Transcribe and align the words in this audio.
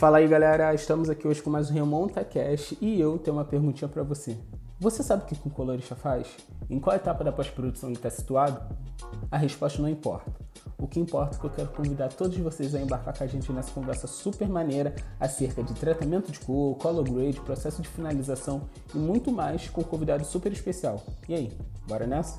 Fala 0.00 0.16
aí 0.16 0.26
galera, 0.26 0.72
estamos 0.72 1.10
aqui 1.10 1.28
hoje 1.28 1.42
com 1.42 1.50
mais 1.50 1.70
um 1.70 1.74
Remonta 1.74 2.24
Cash 2.24 2.72
e 2.80 2.98
eu 2.98 3.18
tenho 3.18 3.36
uma 3.36 3.44
perguntinha 3.44 3.86
para 3.86 4.02
você. 4.02 4.34
Você 4.78 5.02
sabe 5.02 5.24
o 5.24 5.26
que 5.26 5.46
o 5.46 5.50
colorista 5.50 5.94
faz? 5.94 6.26
Em 6.70 6.80
qual 6.80 6.96
etapa 6.96 7.22
da 7.22 7.30
pós-produção 7.30 7.90
ele 7.90 7.98
está 7.98 8.08
situado? 8.08 8.62
A 9.30 9.36
resposta 9.36 9.82
não 9.82 9.90
importa. 9.90 10.32
O 10.78 10.88
que 10.88 10.98
importa 10.98 11.36
é 11.36 11.38
que 11.38 11.44
eu 11.44 11.50
quero 11.50 11.68
convidar 11.68 12.08
todos 12.08 12.34
vocês 12.38 12.74
a 12.74 12.80
embarcar 12.80 13.14
com 13.14 13.24
a 13.24 13.26
gente 13.26 13.52
nessa 13.52 13.72
conversa 13.72 14.06
super 14.06 14.48
maneira 14.48 14.94
acerca 15.20 15.62
de 15.62 15.74
tratamento 15.74 16.32
de 16.32 16.40
cor, 16.40 16.78
color 16.78 17.04
grade, 17.04 17.38
processo 17.42 17.82
de 17.82 17.88
finalização 17.88 18.62
e 18.94 18.98
muito 18.98 19.30
mais 19.30 19.68
com 19.68 19.82
um 19.82 19.84
convidado 19.84 20.24
super 20.24 20.50
especial. 20.50 21.04
E 21.28 21.34
aí, 21.34 21.52
bora 21.86 22.06
nessa? 22.06 22.38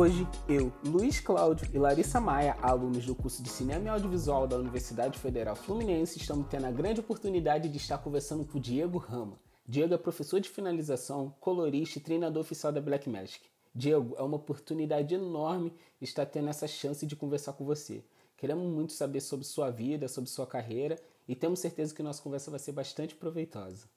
Hoje, 0.00 0.28
eu, 0.48 0.72
Luiz 0.84 1.18
Cláudio 1.18 1.68
e 1.74 1.76
Larissa 1.76 2.20
Maia, 2.20 2.56
alunos 2.62 3.04
do 3.04 3.16
curso 3.16 3.42
de 3.42 3.48
Cinema 3.48 3.86
e 3.86 3.88
Audiovisual 3.88 4.46
da 4.46 4.56
Universidade 4.56 5.18
Federal 5.18 5.56
Fluminense, 5.56 6.20
estamos 6.20 6.46
tendo 6.46 6.66
a 6.66 6.70
grande 6.70 7.00
oportunidade 7.00 7.68
de 7.68 7.78
estar 7.78 7.98
conversando 7.98 8.44
com 8.44 8.58
o 8.58 8.60
Diego 8.60 8.96
Rama. 8.96 9.40
Diego 9.66 9.92
é 9.92 9.98
professor 9.98 10.38
de 10.38 10.48
finalização, 10.48 11.34
colorista 11.40 11.98
e 11.98 12.00
treinador 12.00 12.42
oficial 12.42 12.70
da 12.70 12.80
Blackmagic. 12.80 13.48
Diego, 13.74 14.14
é 14.16 14.22
uma 14.22 14.36
oportunidade 14.36 15.16
enorme 15.16 15.72
estar 16.00 16.26
tendo 16.26 16.48
essa 16.48 16.68
chance 16.68 17.04
de 17.04 17.16
conversar 17.16 17.54
com 17.54 17.64
você. 17.64 18.04
Queremos 18.36 18.72
muito 18.72 18.92
saber 18.92 19.20
sobre 19.20 19.44
sua 19.44 19.68
vida, 19.68 20.06
sobre 20.06 20.30
sua 20.30 20.46
carreira 20.46 20.96
e 21.26 21.34
temos 21.34 21.58
certeza 21.58 21.92
que 21.92 22.04
nossa 22.04 22.22
conversa 22.22 22.52
vai 22.52 22.60
ser 22.60 22.70
bastante 22.70 23.16
proveitosa. 23.16 23.88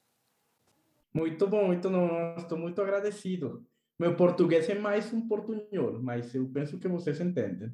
Muito 1.14 1.48
bom, 1.48 1.68
muito 1.68 1.92
não, 1.92 2.38
estou 2.38 2.58
muito 2.58 2.82
agradecido. 2.82 3.64
Meu 4.02 4.16
português 4.16 4.68
é 4.68 4.74
mais 4.74 5.14
um 5.14 5.28
portunhol, 5.28 6.02
mas 6.02 6.34
eu 6.34 6.50
penso 6.52 6.80
que 6.80 6.88
vocês 6.88 7.22
entendem. 7.22 7.72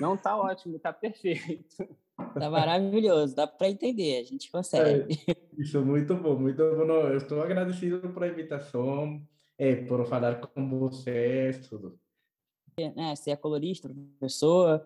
Não, 0.00 0.16
tá 0.16 0.36
ótimo, 0.36 0.76
tá 0.80 0.92
perfeito. 0.92 1.76
Tá 2.32 2.48
maravilhoso, 2.48 3.36
dá 3.36 3.46
para 3.46 3.68
entender, 3.68 4.18
a 4.18 4.24
gente 4.24 4.50
consegue. 4.50 5.14
É, 5.28 5.36
isso, 5.58 5.84
muito 5.84 6.16
bom, 6.16 6.34
muito 6.38 6.56
bom. 6.56 6.90
Eu 6.90 7.18
estou 7.18 7.42
agradecido 7.42 8.08
pela 8.08 8.26
invitação, 8.26 9.22
é, 9.58 9.76
por 9.84 10.04
falar 10.06 10.40
com 10.40 10.68
vocês, 10.78 11.68
tudo. 11.68 12.00
É, 12.78 13.14
você 13.14 13.32
é 13.32 13.36
colorista, 13.36 13.90
professor 14.18 14.82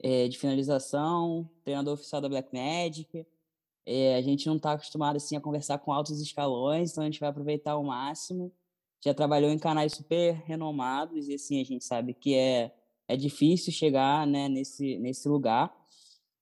é, 0.00 0.28
de 0.28 0.38
finalização, 0.38 1.50
treinador 1.64 1.94
oficial 1.94 2.20
da 2.20 2.28
Black 2.28 2.48
Magic. 2.54 3.26
É, 3.84 4.14
a 4.14 4.22
gente 4.22 4.46
não 4.46 4.56
está 4.56 4.72
acostumado 4.72 5.16
assim 5.16 5.36
a 5.36 5.40
conversar 5.40 5.78
com 5.78 5.92
altos 5.92 6.20
escalões, 6.20 6.92
então 6.92 7.02
a 7.02 7.06
gente 7.06 7.20
vai 7.20 7.28
aproveitar 7.28 7.72
ao 7.72 7.82
máximo 7.82 8.52
já 9.04 9.14
trabalhou 9.14 9.50
em 9.50 9.58
canais 9.58 9.92
super 9.92 10.34
renomados 10.44 11.28
e 11.28 11.34
assim 11.34 11.60
a 11.60 11.64
gente 11.64 11.84
sabe 11.84 12.14
que 12.14 12.34
é 12.34 12.74
é 13.10 13.16
difícil 13.16 13.72
chegar 13.72 14.26
né, 14.26 14.48
nesse 14.48 14.98
nesse 14.98 15.28
lugar. 15.28 15.74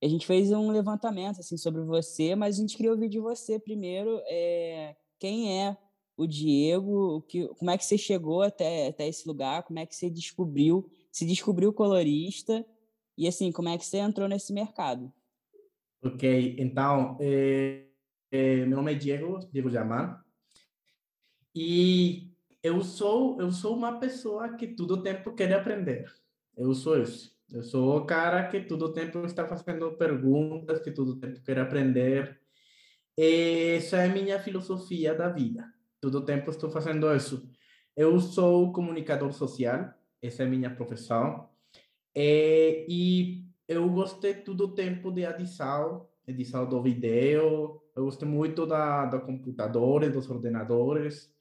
A 0.02 0.08
gente 0.08 0.26
fez 0.26 0.50
um 0.52 0.70
levantamento 0.70 1.40
assim 1.40 1.56
sobre 1.56 1.82
você, 1.82 2.34
mas 2.34 2.56
a 2.56 2.60
gente 2.60 2.76
queria 2.76 2.92
ouvir 2.92 3.08
de 3.08 3.18
você 3.18 3.58
primeiro 3.58 4.20
é, 4.26 4.96
quem 5.18 5.62
é 5.62 5.76
o 6.16 6.26
Diego, 6.26 7.16
o 7.16 7.22
que, 7.22 7.46
como 7.54 7.70
é 7.70 7.76
que 7.76 7.84
você 7.84 7.98
chegou 7.98 8.42
até, 8.42 8.88
até 8.88 9.06
esse 9.06 9.28
lugar, 9.28 9.62
como 9.62 9.78
é 9.78 9.86
que 9.86 9.94
você 9.94 10.08
descobriu, 10.08 10.88
se 11.12 11.26
descobriu 11.26 11.72
colorista 11.72 12.64
e 13.16 13.28
assim 13.28 13.52
como 13.52 13.68
é 13.68 13.76
que 13.76 13.84
você 13.84 13.98
entrou 13.98 14.28
nesse 14.28 14.52
mercado. 14.52 15.12
Ok, 16.02 16.56
então 16.58 17.16
é, 17.20 17.86
é, 18.30 18.64
meu 18.66 18.78
nome 18.78 18.92
é 18.92 18.94
Diego, 18.94 19.40
Diego 19.52 19.70
Jamal, 19.70 20.18
e 21.54 22.35
eu 22.66 22.82
sou 22.82 23.40
eu 23.40 23.50
sou 23.50 23.76
uma 23.76 23.98
pessoa 23.98 24.56
que 24.56 24.66
todo 24.68 25.02
tempo 25.02 25.32
quer 25.34 25.52
aprender. 25.52 26.12
Eu 26.56 26.74
sou 26.74 27.00
isso. 27.00 27.36
Eu 27.52 27.62
sou 27.62 27.98
o 27.98 28.04
cara 28.04 28.48
que 28.48 28.60
todo 28.60 28.92
tempo 28.92 29.24
está 29.24 29.46
fazendo 29.46 29.92
perguntas, 29.92 30.80
que 30.80 30.90
todo 30.90 31.16
tempo 31.16 31.40
quer 31.42 31.58
aprender. 31.60 32.40
Essa 33.16 33.98
é 33.98 34.06
a 34.06 34.12
minha 34.12 34.38
filosofia 34.40 35.14
da 35.14 35.28
vida. 35.28 35.64
Todo 36.00 36.24
tempo 36.24 36.50
estou 36.50 36.70
fazendo 36.70 37.14
isso. 37.14 37.48
Eu 37.96 38.18
sou 38.20 38.72
comunicador 38.72 39.32
social, 39.32 39.94
essa 40.20 40.42
é 40.42 40.46
a 40.46 40.48
minha 40.48 40.74
profissão. 40.74 41.48
E 42.14 43.44
eu 43.68 43.88
gostei 43.90 44.34
todo 44.34 44.74
tempo 44.74 45.10
de 45.12 45.22
edição, 45.22 46.08
edição 46.26 46.68
do 46.68 46.82
vídeo. 46.82 47.80
Eu 47.94 48.04
gostei 48.04 48.28
muito 48.28 48.66
da, 48.66 49.06
da 49.06 49.20
computadores, 49.20 50.12
dos 50.12 50.28
ordenadores. 50.28 51.32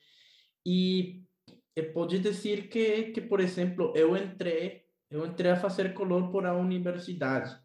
Eu 0.65 1.91
pode 1.93 2.19
dizer 2.19 2.69
que, 2.69 3.11
que, 3.11 3.21
por 3.21 3.41
exemplo, 3.41 3.91
eu 3.95 4.15
entrei, 4.15 4.85
eu 5.09 5.25
entrei 5.25 5.51
a 5.51 5.57
fazer 5.57 5.93
color 5.93 6.31
por 6.31 6.45
a 6.45 6.55
universidade. 6.55 7.57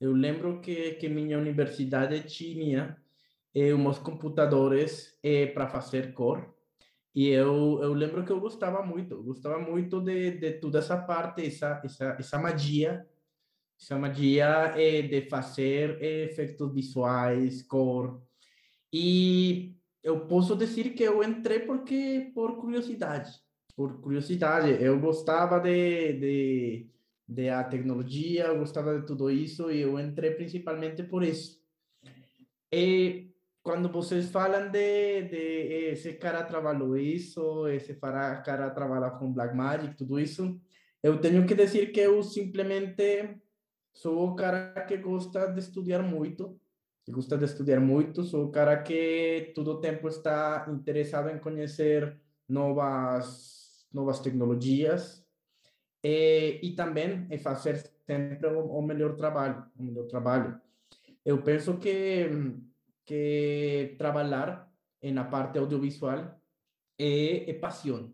Eu 0.00 0.12
lembro 0.12 0.60
que, 0.60 0.92
que 0.92 1.08
minha 1.08 1.36
universidade 1.38 2.22
tinha 2.22 2.96
eh, 3.52 3.74
uns 3.74 3.98
computadores 3.98 5.18
eh, 5.24 5.46
para 5.48 5.66
fazer 5.68 6.14
cor. 6.14 6.54
E 7.14 7.28
eu, 7.30 7.80
eu 7.82 7.92
lembro 7.94 8.24
que 8.24 8.30
eu 8.30 8.40
gostava 8.40 8.80
muito, 8.82 9.14
eu 9.14 9.22
gostava 9.24 9.58
muito 9.58 10.00
de, 10.00 10.32
de 10.38 10.52
toda 10.60 10.78
essa 10.78 10.96
parte, 10.96 11.44
essa, 11.44 11.80
essa, 11.84 12.16
essa 12.18 12.38
magia, 12.38 13.04
essa 13.80 13.98
magia 13.98 14.74
eh, 14.76 15.02
de 15.02 15.28
fazer 15.28 16.00
efeitos 16.00 16.72
visuais, 16.72 17.62
cor. 17.62 18.22
E 18.92 19.77
eu 20.02 20.26
posso 20.26 20.56
dizer 20.56 20.90
que 20.94 21.02
eu 21.02 21.22
entrei 21.22 21.60
porque 21.60 22.30
por 22.34 22.56
curiosidade, 22.56 23.30
por 23.76 24.00
curiosidade. 24.00 24.82
Eu 24.82 24.98
gostava 24.98 25.58
de, 25.60 26.12
de, 26.14 26.90
de 27.26 27.48
a 27.48 27.64
tecnologia, 27.64 28.46
eu 28.46 28.58
gostava 28.58 28.98
de 28.98 29.06
tudo 29.06 29.30
isso 29.30 29.70
e 29.70 29.80
eu 29.80 29.98
entrei 29.98 30.32
principalmente 30.32 31.02
por 31.02 31.22
isso. 31.22 31.58
E 32.72 33.30
quando 33.62 33.90
vocês 33.90 34.30
falam 34.30 34.70
de, 34.70 35.22
de 35.22 35.90
esse 35.92 36.14
cara 36.14 36.44
trabalhou 36.44 36.96
isso, 36.96 37.66
esse 37.68 37.94
cara 37.94 38.70
trabalha 38.70 39.10
com 39.10 39.32
Blackmagic, 39.32 39.96
tudo 39.96 40.18
isso, 40.18 40.60
eu 41.02 41.20
tenho 41.20 41.46
que 41.46 41.54
dizer 41.54 41.92
que 41.92 42.00
eu 42.00 42.22
simplesmente 42.22 43.38
sou 43.92 44.28
o 44.28 44.34
cara 44.34 44.84
que 44.86 44.96
gosta 44.96 45.48
de 45.48 45.60
estudar 45.60 46.02
muito 46.02 46.58
que 47.08 47.14
gosta 47.14 47.38
de 47.38 47.46
estudar 47.46 47.80
muito, 47.80 48.22
sou 48.22 48.44
o 48.44 48.50
cara 48.50 48.82
que 48.82 49.52
todo 49.54 49.80
tempo 49.80 50.08
está 50.08 50.66
interessado 50.68 51.30
em 51.30 51.38
conhecer 51.38 52.20
novas 52.46 53.88
novas 53.90 54.20
tecnologias 54.20 55.24
e, 56.04 56.60
e 56.62 56.72
também 56.76 57.26
em 57.30 57.38
fazer 57.38 57.78
sempre 58.06 58.46
o, 58.48 58.60
o 58.60 58.82
melhor 58.82 59.16
trabalho, 59.16 59.64
o 59.78 59.82
melhor 59.82 60.06
trabalho. 60.06 60.60
Eu 61.24 61.42
que 61.42 62.28
que 63.06 63.94
trabalhar 63.96 64.70
na 65.02 65.24
parte 65.24 65.58
audiovisual 65.58 66.38
é, 66.98 67.50
é 67.50 67.54
paixão. 67.54 68.12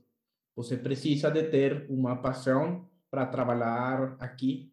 Você 0.54 0.76
precisa 0.76 1.32
de 1.32 1.42
ter 1.50 1.86
uma 1.90 2.22
paixão 2.22 2.88
para 3.10 3.26
trabalhar 3.26 4.16
aqui 4.20 4.72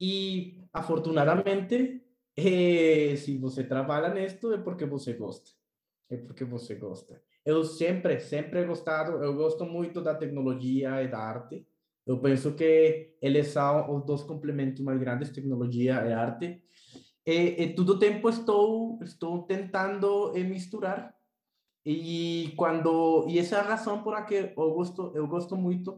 e 0.00 0.60
afortunadamente 0.72 2.02
e 2.36 3.16
se 3.16 3.36
você 3.38 3.64
trabalha 3.64 4.12
nisto, 4.14 4.52
é 4.52 4.58
porque 4.58 4.84
você 4.84 5.14
gosta. 5.14 5.50
É 6.08 6.16
porque 6.16 6.44
você 6.44 6.74
gosta. 6.74 7.22
Eu 7.44 7.64
sempre, 7.64 8.20
sempre 8.20 8.64
gostado, 8.64 9.22
eu 9.22 9.34
gosto 9.34 9.64
muito 9.64 10.00
da 10.00 10.14
tecnologia 10.14 11.02
e 11.02 11.08
da 11.08 11.18
arte. 11.18 11.66
Eu 12.06 12.18
penso 12.18 12.54
que 12.54 13.16
eles 13.22 13.48
são 13.48 13.96
os 13.96 14.04
dois 14.04 14.22
complementos 14.22 14.82
mais 14.82 14.98
grandes, 14.98 15.30
tecnologia 15.30 16.04
e 16.06 16.12
arte. 16.12 16.62
E, 17.24 17.62
e 17.62 17.74
todo 17.74 17.98
tempo 17.98 18.28
estou 18.28 18.98
estou 19.02 19.42
tentando 19.42 20.32
misturar. 20.34 21.14
E 21.84 22.52
quando 22.56 23.26
e 23.28 23.38
essa 23.38 23.56
é 23.56 23.60
a 23.60 23.62
razão 23.62 24.02
por 24.02 24.14
a 24.14 24.22
que 24.22 24.52
eu 24.56 24.70
gosto 24.74 25.12
eu 25.14 25.26
gosto 25.26 25.56
muito 25.56 25.92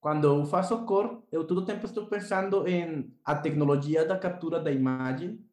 quando 0.00 0.26
eu 0.26 0.44
faço 0.46 0.84
cor, 0.86 1.22
eu 1.30 1.46
todo 1.46 1.64
tempo 1.64 1.84
estou 1.84 2.06
pensando 2.06 2.66
em 2.66 3.14
a 3.24 3.34
tecnologia 3.34 4.04
da 4.04 4.18
captura 4.18 4.58
da 4.58 4.72
imagem 4.72 5.44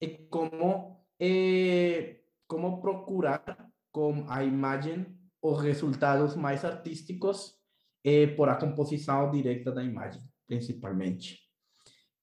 e 0.00 0.08
como 0.08 0.98
é, 1.20 2.16
como 2.46 2.80
procurar 2.80 3.70
com 3.92 4.24
a 4.28 4.42
imagem 4.42 5.06
os 5.40 5.60
resultados 5.60 6.34
mais 6.34 6.64
artísticos 6.64 7.56
é, 8.04 8.26
por 8.26 8.48
a 8.48 8.56
composição 8.56 9.30
direta 9.30 9.70
da 9.70 9.82
imagem, 9.82 10.22
principalmente. 10.46 11.38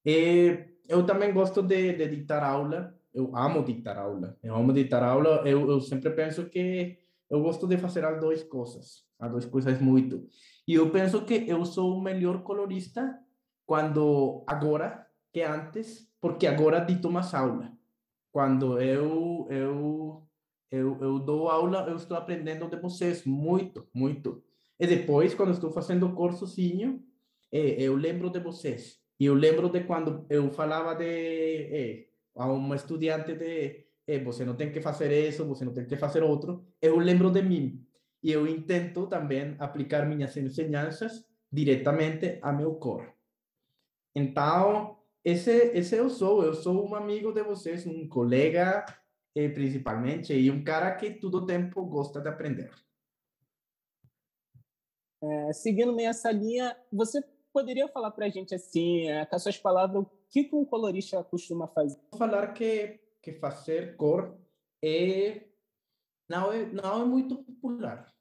E 0.06 0.66
eu 0.88 1.06
também 1.06 1.34
gosto 1.34 1.62
de, 1.62 1.94
de 1.94 2.34
aula, 2.34 2.94
eu 3.14 3.36
amo 3.36 3.64
ditar 3.64 3.98
aula, 3.98 4.38
eu 4.44 4.56
amo 4.56 4.74
ditar 4.74 5.04
aula, 5.04 5.42
eu, 5.46 5.70
eu 5.70 5.80
sempre 5.80 6.10
penso 6.12 6.50
que 6.50 6.98
eu 7.30 7.42
gosto 7.42 7.66
de 7.66 7.78
fazer 7.78 8.04
as 8.06 8.20
duas 8.20 8.44
coisas, 8.44 9.06
as 9.20 9.32
duas 9.32 9.46
coisas 9.46 9.80
muito. 9.82 10.28
E 10.68 10.74
eu 10.74 10.90
penso 10.92 11.26
que 11.26 11.46
eu 11.48 11.64
sou 11.66 11.98
o 11.98 12.02
melhor 12.02 12.44
colorista 12.44 13.20
quando 13.66 14.44
agora 14.48 15.08
que 15.32 15.42
antes, 15.42 16.10
porque 16.20 16.48
agora 16.48 16.80
dito 16.80 17.12
mais 17.12 17.34
aula. 17.34 17.72
Quando 18.32 18.80
eu 18.82 19.48
eu 19.50 20.26
eu, 20.72 20.98
eu 21.02 21.20
dou 21.20 21.50
aula, 21.50 21.86
eu 21.88 21.96
estou 21.96 22.18
aprendendo 22.18 22.68
de 22.70 22.78
vocês 22.78 23.24
muito, 23.26 23.88
muito. 23.94 24.44
E 24.80 24.86
depois, 24.88 25.34
quando 25.34 25.52
estou 25.52 25.72
fazendo 25.72 26.14
curso 26.14 26.40
sozinho, 26.40 27.02
é, 27.52 27.82
eu 27.82 27.96
lembro 27.96 28.30
de 28.30 28.40
vocês. 28.40 29.00
E 29.20 29.26
eu 29.26 29.34
lembro 29.34 29.70
de 29.70 29.82
quando 29.86 30.26
eu 30.30 30.52
falava 30.52 30.96
de 30.96 31.06
é, 31.06 32.08
a 32.36 32.52
uma 32.52 32.76
estudante 32.76 33.36
de 33.36 33.86
é, 34.08 34.20
você 34.20 34.44
não 34.44 34.56
tem 34.56 34.72
que 34.72 34.82
fazer 34.82 35.28
isso, 35.28 35.46
você 35.46 35.64
não 35.64 35.74
tem 35.74 35.86
que 35.86 35.96
fazer 35.96 36.24
outro. 36.24 36.66
Eu 36.82 36.98
lembro 36.98 37.32
de 37.32 37.42
mim. 37.42 37.85
E 38.26 38.32
eu 38.32 38.48
intento 38.48 39.06
também 39.06 39.56
aplicar 39.60 40.04
minhas 40.08 40.36
ensinanças 40.36 41.24
diretamente 41.52 42.40
a 42.42 42.52
meu 42.52 42.74
cor. 42.74 43.14
Então, 44.16 44.98
esse, 45.24 45.52
esse 45.78 45.96
eu 45.96 46.10
sou. 46.10 46.44
Eu 46.44 46.56
sou 46.56 46.90
um 46.90 46.96
amigo 46.96 47.32
de 47.32 47.44
vocês, 47.44 47.86
um 47.86 48.10
colega, 48.10 48.84
eh, 49.36 49.48
principalmente, 49.50 50.34
e 50.34 50.50
um 50.50 50.64
cara 50.64 50.96
que 50.96 51.12
todo 51.12 51.46
tempo 51.46 51.86
gosta 51.86 52.20
de 52.20 52.28
aprender. 52.28 52.72
É, 55.22 55.54
seguindo 55.54 55.94
meio 55.94 56.10
essa 56.10 56.32
linha, 56.32 56.76
você 56.92 57.24
poderia 57.54 57.88
falar 57.90 58.10
para 58.10 58.26
a 58.26 58.30
gente, 58.30 58.56
assim, 58.56 59.08
é, 59.08 59.24
com 59.24 59.36
as 59.36 59.44
suas 59.44 59.58
palavras, 59.60 60.02
o 60.02 60.10
que, 60.32 60.46
que 60.46 60.56
um 60.56 60.66
colorista 60.66 61.24
costuma 61.24 61.68
fazer? 61.68 62.00
Vou 62.10 62.18
falar 62.18 62.54
que, 62.54 63.00
que 63.22 63.34
fazer 63.34 63.96
cor 63.96 64.36
é 64.84 65.44
não, 66.28 66.52
é 66.52 66.66
não 66.66 67.04
é 67.04 67.06
muito 67.06 67.44
popular. 67.44 68.15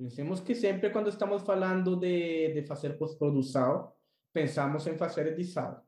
Pensemos 0.00 0.40
que 0.40 0.54
sempre 0.54 0.88
quando 0.88 1.10
estamos 1.10 1.42
falando 1.42 1.94
de, 1.94 2.54
de 2.54 2.62
fazer 2.66 2.96
pós-produção, 2.96 3.92
pensamos 4.32 4.86
em 4.86 4.96
fazer 4.96 5.26
edição. 5.26 5.78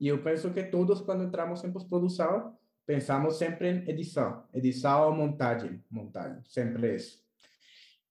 E 0.00 0.08
eu 0.08 0.22
penso 0.22 0.50
que 0.54 0.62
todos, 0.64 1.02
quando 1.02 1.24
entramos 1.24 1.62
em 1.62 1.70
pós-produção, 1.70 2.56
pensamos 2.86 3.36
sempre 3.36 3.70
em 3.70 3.90
edição. 3.90 4.42
Edição 4.54 5.08
ou 5.08 5.14
montagem. 5.14 5.84
Montagem, 5.90 6.42
sempre 6.46 6.96
isso. 6.96 7.22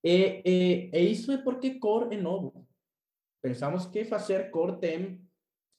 E, 0.03 0.43
e, 0.45 0.91
e, 0.93 1.11
isso 1.11 1.31
é 1.31 1.39
porque 1.39 1.79
cor 1.79 2.13
é 2.13 2.17
novo. 2.17 2.67
Pensamos 3.41 3.87
que 3.87 4.05
fazer 4.05 4.51
cor 4.51 4.77
tem, 4.77 5.27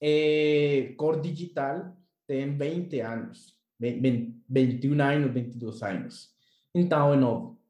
é, 0.01 0.93
cor 0.97 1.21
digital 1.21 1.97
tem 2.27 2.59
20 2.59 2.99
anos, 2.99 3.57
20, 3.79 4.43
21 4.49 5.01
anos, 5.01 5.33
22 5.33 5.83
anos. 5.85 6.35
Então 6.75 7.15
é 7.15 7.17
novo. 7.17 7.61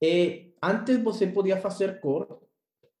E 0.00 0.45
antes 0.62 1.02
você 1.02 1.26
podia 1.26 1.60
fazer 1.60 2.00
cor 2.00 2.40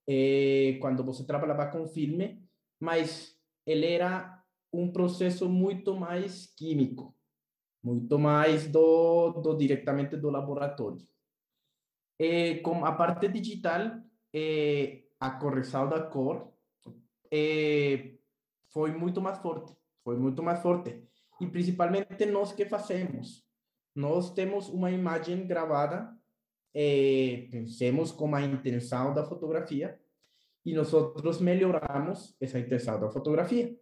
é, 0.08 0.78
quando 0.80 1.02
você 1.04 1.24
trabalhava 1.24 1.66
com 1.66 1.86
filme, 1.86 2.42
mas 2.80 3.36
ele 3.66 3.86
era 3.86 4.42
um 4.72 4.92
processo 4.92 5.48
muito 5.48 5.94
mais 5.94 6.46
químico, 6.54 7.14
muito 7.82 8.18
mais 8.18 8.68
do, 8.68 9.32
do 9.32 9.56
diretamente 9.56 10.16
do 10.16 10.30
laboratório. 10.30 11.04
Com 12.62 12.84
a 12.84 12.92
parte 12.92 13.28
digital, 13.28 14.00
é, 14.34 15.02
a 15.20 15.30
correção 15.30 15.88
da 15.88 16.02
cor 16.02 16.52
é, 17.30 18.14
foi 18.72 18.92
muito 18.92 19.20
mais 19.20 19.38
forte, 19.38 19.74
foi 20.04 20.16
muito 20.16 20.42
mais 20.42 20.60
forte. 20.60 21.02
E 21.40 21.46
principalmente 21.46 22.24
nós 22.26 22.52
que 22.52 22.64
fazemos, 22.64 23.44
nós 23.94 24.30
temos 24.32 24.68
uma 24.68 24.90
imagem 24.90 25.46
gravada, 25.46 26.15
é, 26.78 27.48
pensemos 27.50 28.12
com 28.12 28.34
a 28.34 28.42
intenção 28.42 29.14
da 29.14 29.24
fotografia, 29.24 29.98
e 30.62 30.74
nós 30.74 31.40
melhoramos 31.40 32.36
essa 32.38 32.58
intenção 32.58 33.00
da 33.00 33.08
fotografia. 33.08 33.74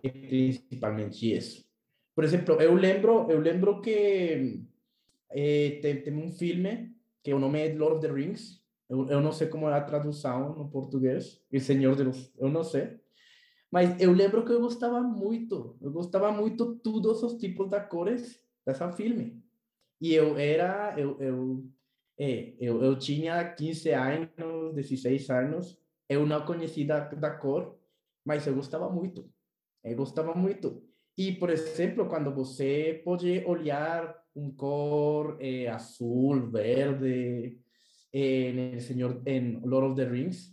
É 0.00 0.08
principalmente 0.08 1.34
isso. 1.34 1.66
Por 2.14 2.22
exemplo, 2.22 2.54
eu 2.60 2.74
lembro, 2.74 3.28
eu 3.28 3.40
lembro 3.40 3.80
que 3.80 4.62
é, 5.28 5.80
tem, 5.82 6.14
um 6.14 6.30
filme 6.30 6.94
que 7.20 7.34
o 7.34 7.38
nome 7.40 7.58
é 7.66 7.74
Lord 7.74 7.96
of 7.96 8.06
the 8.06 8.12
Rings. 8.12 8.62
Eu, 8.88 9.08
eu 9.08 9.20
não 9.20 9.32
sei 9.32 9.48
como 9.48 9.68
é 9.68 9.74
a 9.74 9.80
tradução 9.80 10.54
no 10.54 10.68
português. 10.68 11.42
O 11.52 11.58
Senhor 11.58 11.96
dos... 11.96 12.32
Eu 12.38 12.48
não 12.48 12.62
sei. 12.62 13.00
Mas 13.72 14.00
eu 14.00 14.12
lembro 14.12 14.44
que 14.44 14.52
eu 14.52 14.60
gostava 14.60 15.00
muito. 15.00 15.76
Eu 15.80 15.90
gostava 15.90 16.30
muito 16.30 16.76
todos 16.76 17.24
os 17.24 17.34
tipos 17.34 17.70
de 17.70 17.80
cores 17.80 18.40
dessa 18.64 18.92
filme. 18.92 19.42
E 20.00 20.14
eu 20.14 20.36
era... 20.36 20.94
Eu, 20.96 21.20
eu, 21.20 21.64
é, 22.18 22.54
eu, 22.60 22.82
eu 22.82 22.98
tinha 22.98 23.44
15 23.54 23.90
anos, 23.90 24.74
16 24.74 25.30
anos 25.30 25.78
eu 26.08 26.26
não 26.26 26.44
conhecia 26.44 26.86
da, 26.86 27.00
da 27.00 27.30
cor, 27.30 27.78
mas 28.24 28.46
eu 28.46 28.54
gostava 28.54 28.88
muito. 28.90 29.30
Eu 29.82 29.96
gostava 29.96 30.34
muito. 30.34 30.82
E, 31.16 31.32
por 31.32 31.50
exemplo, 31.50 32.08
quando 32.08 32.34
você 32.34 33.00
pode 33.04 33.44
olhar 33.46 34.14
um 34.34 34.50
cor 34.50 35.38
eh, 35.40 35.68
azul, 35.68 36.50
verde, 36.50 37.60
eh, 38.12 38.52
no 38.74 38.80
Senhor, 38.80 39.22
em 39.26 39.60
Lord 39.60 39.92
of 39.92 39.96
the 39.96 40.10
Rings, 40.10 40.52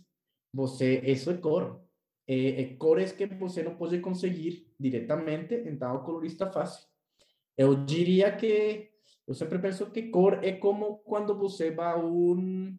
você, 0.52 1.00
isso 1.00 1.30
é 1.30 1.36
cor. 1.38 1.82
É, 2.26 2.62
é 2.62 2.76
cores 2.76 3.10
que 3.12 3.26
você 3.26 3.62
não 3.62 3.74
pode 3.76 3.98
conseguir 3.98 4.72
diretamente, 4.78 5.54
então 5.66 5.96
o 5.96 6.04
colorista 6.04 6.50
faz. 6.50 6.86
Eu 7.56 7.84
diria 7.84 8.34
que, 8.36 8.91
eu 9.26 9.34
sempre 9.34 9.58
penso 9.58 9.90
que 9.90 10.10
cor 10.10 10.44
é 10.44 10.52
como 10.52 10.98
quando 10.98 11.36
você 11.36 11.70
vai 11.70 11.92
a 11.92 11.96
um 11.96 12.76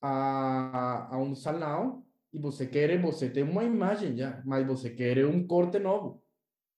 a, 0.00 1.14
a 1.14 1.18
um 1.18 1.34
salão 1.34 2.04
e 2.32 2.38
você 2.38 2.66
quer, 2.66 3.00
você 3.00 3.28
tem 3.28 3.42
uma 3.42 3.64
imagem 3.64 4.16
já, 4.16 4.42
mas 4.44 4.66
você 4.66 4.90
quer 4.90 5.24
um 5.26 5.46
corte 5.46 5.78
novo 5.78 6.22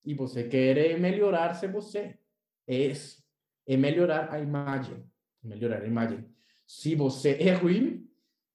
e 0.04 0.14
você 0.14 0.44
quer 0.44 0.98
melhorar-se 0.98 1.66
você. 1.66 2.18
É 2.66 2.74
isso. 2.74 3.22
É 3.66 3.76
melhorar 3.76 4.32
a 4.32 4.40
imagem. 4.40 5.04
Melhorar 5.42 5.82
a 5.82 5.86
imagem. 5.86 6.24
Se 6.66 6.94
você 6.94 7.36
é 7.40 7.52
ruim, 7.52 8.08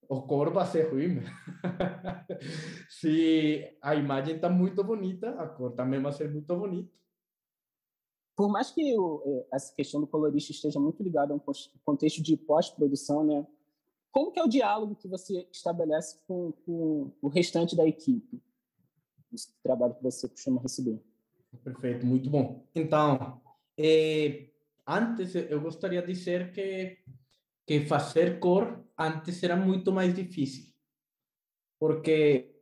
o 0.08 0.22
cor 0.22 0.52
vai 0.52 0.66
ser 0.66 0.90
ruim. 0.90 1.22
Se 2.90 3.78
a 3.82 3.96
imagem 3.96 4.36
está 4.36 4.50
muito 4.50 4.84
bonita, 4.84 5.32
a 5.32 5.48
cor 5.48 5.72
também 5.74 6.02
vai 6.02 6.12
ser 6.12 6.32
muito 6.32 6.56
bonita. 6.56 6.92
Por 8.36 8.50
mais 8.50 8.72
que 8.72 8.98
o, 8.98 9.46
essa 9.52 9.74
questão 9.74 10.02
do 10.02 10.08
colorista 10.08 10.52
esteja 10.52 10.80
muito 10.80 11.02
ligada 11.02 11.34
a 11.34 11.36
um 11.36 11.42
contexto 11.84 12.22
de 12.22 12.36
pós-produção, 12.36 13.24
né? 13.24 13.48
Como 14.12 14.32
que 14.32 14.40
é 14.40 14.44
o 14.44 14.48
diálogo 14.48 14.96
que 14.96 15.08
você 15.08 15.48
estabelece 15.52 16.20
com, 16.28 16.52
com 16.66 17.12
o 17.22 17.28
restante 17.28 17.76
da 17.76 17.86
equipe? 17.86 18.42
Esse 19.34 19.54
trabalho 19.62 19.96
que 19.96 20.04
você 20.04 20.28
costuma 20.28 20.62
receber. 20.62 21.02
Perfeito, 21.64 22.06
muito 22.06 22.30
bom. 22.30 22.66
Então, 22.74 23.42
eh, 23.78 24.50
antes 24.86 25.36
eu 25.36 25.62
gostaria 25.62 26.02
de 26.02 26.14
dizer 26.14 26.52
que 26.52 26.98
que 27.66 27.86
fazer 27.86 28.40
cor 28.40 28.86
antes 28.98 29.42
era 29.42 29.56
muito 29.56 29.92
mais 29.92 30.14
difícil, 30.14 30.72
porque 31.80 32.54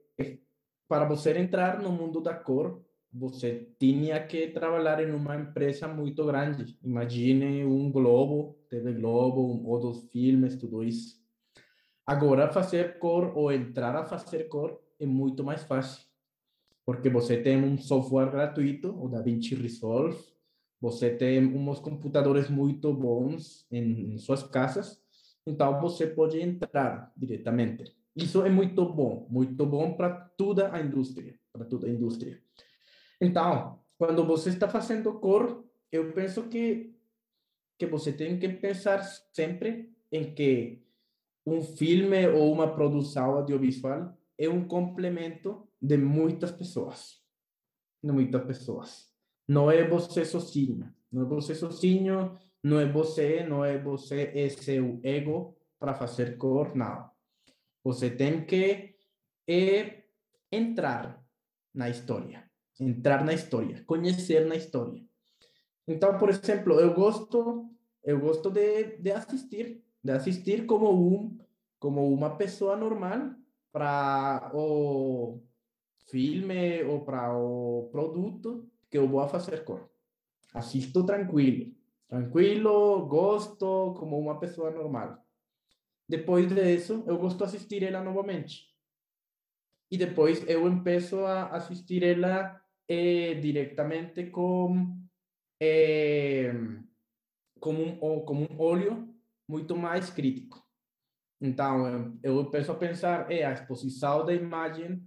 para 0.88 1.06
você 1.06 1.38
entrar 1.38 1.82
no 1.82 1.92
mundo 1.92 2.22
da 2.22 2.34
cor 2.34 2.82
você 3.13 3.70
tinha 3.79 4.20
que 4.25 4.48
trabalhar 4.48 5.01
em 5.01 5.12
uma 5.12 5.36
empresa 5.36 5.88
muito 5.88 6.25
grande. 6.25 6.77
Imagine 6.84 7.63
um 7.63 7.91
Globo, 7.91 8.58
TV 8.70 8.93
Globo, 8.93 9.62
ou 9.65 9.79
dos 9.79 10.10
filmes, 10.10 10.55
tudo 10.55 10.84
isso. 10.84 11.22
Agora, 12.05 12.51
fazer 12.51 12.98
cor 12.98 13.38
ou 13.38 13.51
entrar 13.51 13.96
a 13.96 14.03
fazer 14.03 14.46
cor 14.50 14.82
é 15.00 15.05
muito 15.05 15.43
mais 15.43 15.63
fácil, 15.63 16.05
porque 16.86 17.10
você 17.10 17.38
tem 17.38 17.63
um 17.63 17.77
software 17.77 18.32
gratuito, 18.32 18.89
o 18.89 19.08
DaVinci 19.08 19.55
Resolve, 19.55 20.17
você 20.82 21.10
tem 21.15 21.46
uns 21.46 21.79
computadores 21.79 22.50
muito 22.50 22.93
bons 22.93 23.65
em, 23.72 24.15
em 24.15 24.17
suas 24.17 24.43
casas, 24.43 25.01
então 25.46 25.79
você 25.79 26.08
pode 26.08 26.41
entrar 26.41 27.12
diretamente. 27.15 27.96
Isso 28.15 28.43
é 28.46 28.50
muito 28.50 28.86
bom, 28.86 29.25
muito 29.29 29.65
bom 29.65 29.93
para 29.93 30.10
toda 30.10 30.74
a 30.74 30.82
indústria, 30.82 31.39
para 31.53 31.63
toda 31.63 31.88
a 31.88 31.89
indústria. 31.89 32.41
Então, 33.24 33.80
quando 33.98 34.25
você 34.25 34.50
está 34.50 34.68
fazendo 34.68 35.18
cor, 35.20 35.63
eu 35.92 36.12
penso 36.12 36.50
que 36.50 36.94
que 37.77 37.88
você 37.88 38.13
tem 38.13 38.38
que 38.38 38.48
pensar 38.50 39.01
sempre 39.34 39.92
em 40.12 40.34
que 40.34 40.84
um 41.46 41.62
filme 41.62 42.27
ou 42.27 42.51
uma 42.53 42.74
produção 42.74 43.32
audiovisual 43.32 44.18
é 44.38 44.48
um 44.48 44.65
complemento 44.68 45.68
de 45.82 45.98
muitas 45.98 46.51
pessoas. 46.51 47.22
De 48.01 48.12
muitas 48.12 48.44
pessoas. 48.46 49.12
Não 49.48 49.72
é 49.72 49.88
você 49.88 50.24
sozinho. 50.24 50.94
Não 51.12 51.24
é 51.24 51.25
você 51.25 51.56
sozinho, 51.56 52.38
não 52.63 52.80
é 52.80 52.86
você, 52.86 53.44
não 53.44 53.65
é 53.65 53.77
você, 53.77 54.32
é 54.34 54.50
seu 54.50 55.00
ego 55.03 55.58
para 55.80 55.94
fazer 55.94 56.38
cor, 56.38 56.75
não. 56.75 57.10
Você 57.84 58.10
tem 58.10 58.46
que 58.46 58.96
é, 59.48 60.03
entrar 60.51 61.22
na 61.74 61.89
história. 61.89 62.52
Entrar 62.80 63.24
na 63.24 63.34
história. 63.34 63.84
Conhecer 63.86 64.46
na 64.46 64.56
história. 64.56 65.03
Então, 65.88 66.18
por 66.18 66.30
exemplo, 66.30 66.80
eu 66.80 66.94
gosto, 66.94 67.70
eu 68.03 68.20
gosto 68.20 68.50
de, 68.50 68.98
de 68.98 69.12
assistir 69.12 69.84
de 70.03 70.12
assistir 70.12 70.65
como 70.65 70.92
um 70.92 71.38
como 71.80 72.13
uma 72.13 72.38
pessoa 72.38 72.75
normal 72.77 73.36
para 73.72 74.51
o 74.53 75.42
filme 76.08 76.84
ou 76.84 77.03
para 77.03 77.36
o 77.38 77.89
produto 77.92 78.70
que 78.89 78.98
eu 78.98 79.08
vou 79.08 79.27
fazer 79.27 79.63
cor. 79.65 79.89
Assisto 80.53 81.06
tranquilo, 81.06 81.74
tranquilo, 82.08 83.06
gosto 83.08 83.94
como 83.98 84.18
uma 84.20 84.39
pessoa 84.39 84.72
normal. 84.72 85.18
Depois 86.08 86.48
disso, 86.48 87.03
eu 87.08 87.18
gosto 87.18 87.38
de 87.39 87.44
assistir 87.46 87.84
ela 87.84 88.01
novamente. 88.01 88.72
e 89.92 89.98
depois 89.98 90.44
eu 90.50 90.62
começo 90.63 91.20
a 91.25 91.48
assistir 91.56 92.03
ela 92.03 92.60
eh, 92.88 93.36
diretamente 93.36 94.25
com, 94.28 94.98
eh, 95.60 96.54
com, 97.60 97.74
um, 97.74 98.25
com 98.25 98.36
um 98.36 98.60
olho 98.60 99.13
muito 99.48 99.75
mais 99.75 100.10
crítico. 100.10 100.63
Então, 101.42 102.18
eu 102.24 102.46
começo 102.46 102.72
a 102.72 102.75
pensar, 102.75 103.30
é, 103.30 103.44
a 103.44 103.52
exposição 103.52 104.25
da 104.25 104.34
imagem 104.34 105.04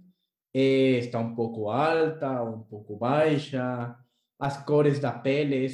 é, 0.53 0.99
está 0.99 1.19
um 1.19 1.33
pouco 1.33 1.69
alta, 1.69 2.43
um 2.43 2.61
pouco 2.61 2.95
baixa, 2.95 3.97
as 4.39 4.63
cores 4.63 4.99
da 4.99 5.11
pele 5.11 5.67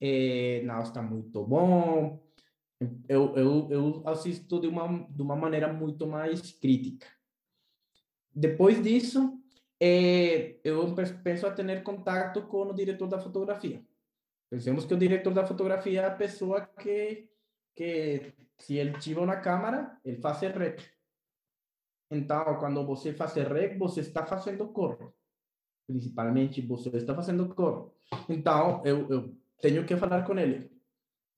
é, 0.00 0.62
não 0.64 0.82
está 0.82 1.00
muito 1.00 1.44
bom. 1.44 2.22
Eu, 3.08 3.36
eu, 3.36 3.68
eu 3.70 4.02
assisto 4.08 4.60
de 4.60 4.66
uma, 4.66 5.06
de 5.08 5.22
uma 5.22 5.36
maneira 5.36 5.72
muito 5.72 6.06
mais 6.06 6.52
crítica. 6.52 7.06
Depois 8.34 8.82
disso, 8.82 9.40
é, 9.86 10.56
eu 10.64 10.94
penso 11.22 11.46
a 11.46 11.50
ter 11.50 11.82
contato 11.82 12.46
com 12.46 12.62
o 12.62 12.72
diretor 12.72 13.06
da 13.06 13.18
fotografia. 13.18 13.84
Pensemos 14.48 14.86
que 14.86 14.94
o 14.94 14.98
diretor 14.98 15.34
da 15.34 15.44
fotografia 15.44 16.00
é 16.00 16.06
a 16.06 16.10
pessoa 16.10 16.62
que, 16.62 17.28
que 17.76 18.32
se 18.58 18.76
ele 18.76 18.98
tiver 18.98 19.20
uma 19.20 19.36
câmera, 19.36 20.00
ele 20.02 20.16
faz 20.22 20.40
rec. 20.40 20.80
Então, 22.10 22.58
quando 22.58 22.86
você 22.86 23.12
faz 23.12 23.34
rec, 23.34 23.76
você 23.76 24.00
está 24.00 24.24
fazendo 24.24 24.66
cor. 24.68 25.12
Principalmente, 25.86 26.62
você 26.62 26.88
está 26.96 27.14
fazendo 27.14 27.54
cor. 27.54 27.92
Então, 28.26 28.80
eu, 28.86 29.06
eu 29.10 29.36
tenho 29.60 29.84
que 29.84 29.96
falar 29.98 30.24
com 30.24 30.38
ele. 30.38 30.70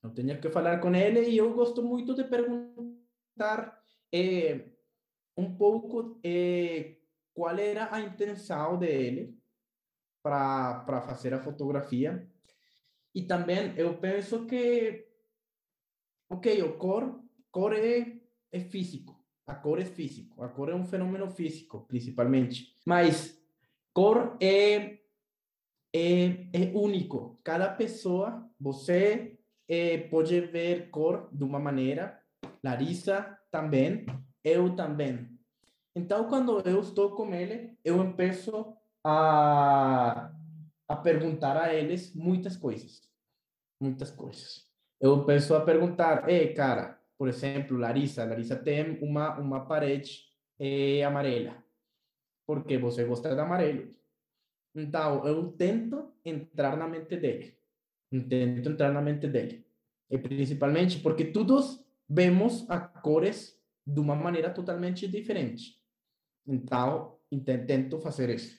Eu 0.04 0.10
tenho 0.10 0.40
que 0.40 0.50
falar 0.50 0.78
com 0.78 0.94
ele 0.94 1.30
e 1.30 1.36
eu 1.36 1.52
gosto 1.52 1.82
muito 1.82 2.14
de 2.14 2.22
perguntar 2.22 3.82
eh, 4.12 4.66
um 5.36 5.52
pouco 5.56 6.20
eh, 6.22 6.96
qual 7.36 7.58
era 7.58 7.94
a 7.94 8.00
intenção 8.00 8.78
dele 8.78 9.38
para 10.22 11.02
fazer 11.02 11.34
a 11.34 11.38
fotografia. 11.38 12.26
E 13.14 13.22
também 13.24 13.74
eu 13.76 13.98
penso 13.98 14.46
que, 14.46 15.06
ok, 16.30 16.62
o 16.62 16.78
cor, 16.78 17.22
cor 17.50 17.74
é, 17.74 18.18
é 18.50 18.60
físico. 18.60 19.22
A 19.46 19.54
cor 19.54 19.78
é 19.78 19.84
físico. 19.84 20.42
A 20.42 20.48
cor 20.48 20.70
é 20.70 20.74
um 20.74 20.86
fenômeno 20.86 21.30
físico, 21.30 21.84
principalmente. 21.86 22.74
Mas 22.86 23.38
cor 23.92 24.38
é, 24.40 24.98
é, 25.94 26.48
é 26.54 26.72
único. 26.74 27.38
Cada 27.44 27.68
pessoa, 27.68 28.50
você 28.58 29.38
é, 29.68 29.98
pode 29.98 30.40
ver 30.40 30.88
cor 30.88 31.28
de 31.30 31.44
uma 31.44 31.60
maneira. 31.60 32.18
Larissa 32.64 33.38
também. 33.50 34.06
Eu 34.42 34.74
também. 34.74 35.35
Então, 35.96 36.28
quando 36.28 36.60
eu 36.68 36.78
estou 36.80 37.12
com 37.12 37.34
ele, 37.34 37.74
eu 37.82 37.96
começo 37.96 38.76
a, 39.02 40.30
a 40.86 40.96
perguntar 40.96 41.56
a 41.56 41.72
eles 41.72 42.14
muitas 42.14 42.54
coisas. 42.54 43.00
Muitas 43.80 44.10
coisas. 44.10 44.68
Eu 45.00 45.22
começo 45.22 45.54
a 45.54 45.64
perguntar, 45.64 46.28
ei, 46.28 46.52
cara, 46.52 47.00
por 47.16 47.28
exemplo, 47.28 47.78
Larissa, 47.78 48.26
Larissa 48.26 48.56
tem 48.56 49.02
uma, 49.02 49.38
uma 49.38 49.64
parede 49.64 50.26
é, 50.58 51.02
amarela, 51.02 51.64
porque 52.46 52.76
você 52.76 53.02
gosta 53.04 53.34
de 53.34 53.40
amarelo. 53.40 53.90
Então, 54.74 55.26
eu 55.26 55.50
tento 55.52 56.12
entrar 56.22 56.76
na 56.76 56.86
mente 56.86 57.16
dele. 57.16 57.56
Tento 58.28 58.68
entrar 58.68 58.92
na 58.92 59.00
mente 59.00 59.26
dele. 59.26 59.66
E 60.10 60.18
principalmente 60.18 60.98
porque 60.98 61.24
todos 61.24 61.82
vemos 62.06 62.68
as 62.68 62.86
cores 63.00 63.58
de 63.86 63.98
uma 63.98 64.14
maneira 64.14 64.50
totalmente 64.50 65.08
diferente. 65.08 65.85
Então, 66.46 67.18
tento 67.66 67.98
fazer 67.98 68.30
isso. 68.30 68.58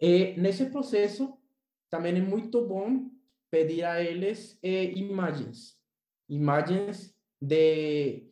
E 0.00 0.34
nesse 0.40 0.66
processo, 0.66 1.38
também 1.90 2.16
é 2.16 2.20
muito 2.20 2.66
bom 2.66 3.10
pedir 3.50 3.84
a 3.84 4.02
eles 4.02 4.58
eh, 4.62 4.92
imagens. 4.92 5.78
Imagens 6.28 7.14
de 7.40 8.30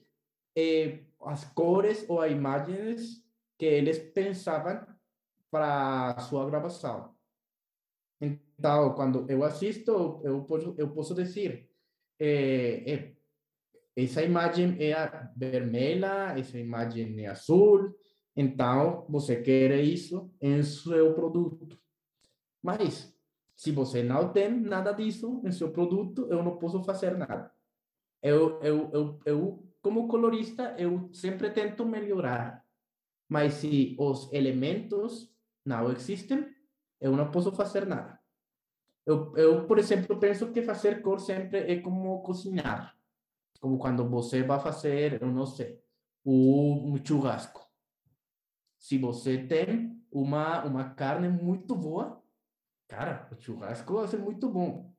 eh, 0.57 1.05
as 1.21 1.45
cores 1.45 2.05
ou 2.09 2.27
imagens 2.27 3.23
que 3.59 3.67
eles 3.67 3.99
pensavam 3.99 4.85
para 5.51 6.19
sua 6.21 6.47
gravação. 6.47 7.15
Então, 8.21 8.95
quando 8.95 9.31
eu 9.31 9.45
assisto, 9.45 10.21
eu 10.25 10.45
posso, 10.45 10.75
eu 10.79 10.91
posso 10.91 11.15
dizer, 11.15 11.69
eh, 12.19 12.85
eh, 12.87 13.17
essa 13.97 14.23
imagem 14.23 14.77
é 14.81 14.95
vermelha, 15.37 16.35
essa 16.39 16.59
imagem 16.59 17.25
é 17.25 17.29
azul, 17.29 17.95
então, 18.37 19.05
você 19.09 19.43
quer 19.43 19.79
isso 19.83 20.31
em 20.41 20.63
seu 20.63 21.15
produto. 21.15 21.79
Mas, 22.63 23.15
se 23.55 23.71
você 23.71 24.03
não 24.03 24.33
tem 24.33 24.51
nada 24.51 24.93
disso 24.93 25.43
em 25.45 25.53
seu 25.53 25.71
produto, 25.71 26.27
eu 26.31 26.43
não 26.43 26.57
posso 26.57 26.83
fazer 26.83 27.17
nada. 27.17 27.53
Eu, 28.23 28.61
eu, 28.63 28.91
eu, 28.93 29.21
eu 29.27 29.69
como 29.83 30.09
colorista, 30.09 30.75
eu 30.79 31.11
sempre 31.13 31.51
tento 31.51 31.85
melhorar. 31.85 32.65
Mas 33.29 33.55
se 33.55 33.97
os 33.99 34.33
elementos 34.33 35.35
não 35.65 35.91
existem, 35.93 36.49
eu 37.01 37.17
não 37.17 37.31
posso 37.31 37.53
fazer 37.53 37.87
nada. 37.87 38.19
Eu, 39.05 39.37
eu, 39.37 39.67
por 39.67 39.79
exemplo, 39.79 40.19
penso 40.19 40.53
que 40.53 40.63
fazer 40.63 41.03
cor 41.03 41.19
sempre 41.19 41.59
é 41.59 41.81
como 41.81 42.23
cozinhar. 42.23 42.97
Como 43.61 43.79
quando 43.79 44.09
você 44.09 44.43
vai 44.43 44.61
fazer, 44.61 45.21
eu 45.21 45.29
não 45.29 45.45
sei, 45.45 45.81
um 46.25 46.97
churrasco 47.05 47.62
se 48.83 48.99
você 48.99 49.39
tem 49.39 49.97
uma, 50.11 50.65
uma 50.65 50.93
carne 50.93 51.29
muito 51.29 51.73
boa, 51.77 52.21
cara, 52.89 53.29
o 53.31 53.41
churrasco 53.41 53.95
vai 53.95 54.09
ser 54.09 54.19
muito 54.19 54.49
bom. 54.49 54.93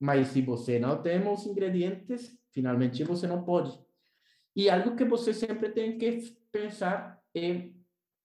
Mas 0.00 0.28
se 0.28 0.40
você 0.40 0.78
não 0.78 1.00
tem 1.02 1.20
os 1.28 1.44
ingredientes, 1.44 2.34
finalmente 2.50 3.04
você 3.04 3.26
não 3.26 3.44
pode. 3.44 3.78
E 4.56 4.70
algo 4.70 4.96
que 4.96 5.04
você 5.04 5.34
sempre 5.34 5.68
tem 5.68 5.98
que 5.98 6.34
pensar 6.50 7.22
é 7.34 7.68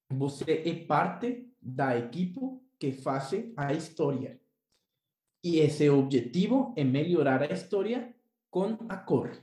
você 0.10 0.64
é 0.66 0.86
parte 0.86 1.52
da 1.62 1.98
equipe 1.98 2.40
que 2.80 2.94
faz 2.94 3.34
a 3.58 3.74
história. 3.74 4.40
E 5.44 5.58
esse 5.58 5.90
objetivo 5.90 6.74
é 6.78 6.86
melhorar 6.86 7.42
a 7.42 7.52
história 7.52 8.16
com 8.50 8.78
a 8.88 8.96
cor. 8.96 9.38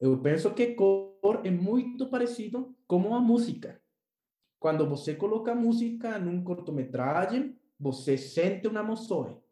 Eu 0.00 0.22
penso 0.22 0.54
que 0.54 0.74
cor 0.74 1.44
é 1.44 1.50
muito 1.50 2.08
parecido 2.08 2.76
com 2.86 3.12
a 3.12 3.20
música. 3.20 3.82
Quando 4.60 4.86
você 4.86 5.14
coloca 5.14 5.54
música 5.54 6.18
num 6.18 6.44
cortometragem, 6.44 7.56
você 7.78 8.18
sente 8.18 8.68
uma 8.68 8.80
emoção. 8.80 9.42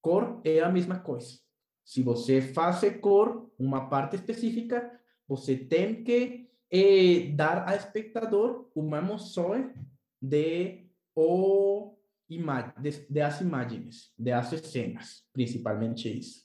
Cor 0.00 0.40
é 0.44 0.60
a 0.60 0.70
mesma 0.70 1.00
coisa. 1.00 1.40
Se 1.84 2.00
você 2.00 2.40
faz 2.40 2.80
cor, 3.00 3.50
uma 3.58 3.88
parte 3.88 4.14
específica, 4.14 5.00
você 5.26 5.56
tem 5.56 6.04
que 6.04 6.48
eh, 6.70 7.32
dar 7.34 7.68
ao 7.68 7.74
espectador 7.74 8.70
uma 8.72 8.98
emoção 8.98 9.72
de 10.22 10.86
o 11.14 11.96
de, 12.80 12.90
de 13.10 13.20
as 13.20 13.40
imagens, 13.40 14.12
de 14.16 14.32
as 14.32 14.48
cenas, 14.60 15.24
principalmente 15.32 16.08
isso. 16.08 16.43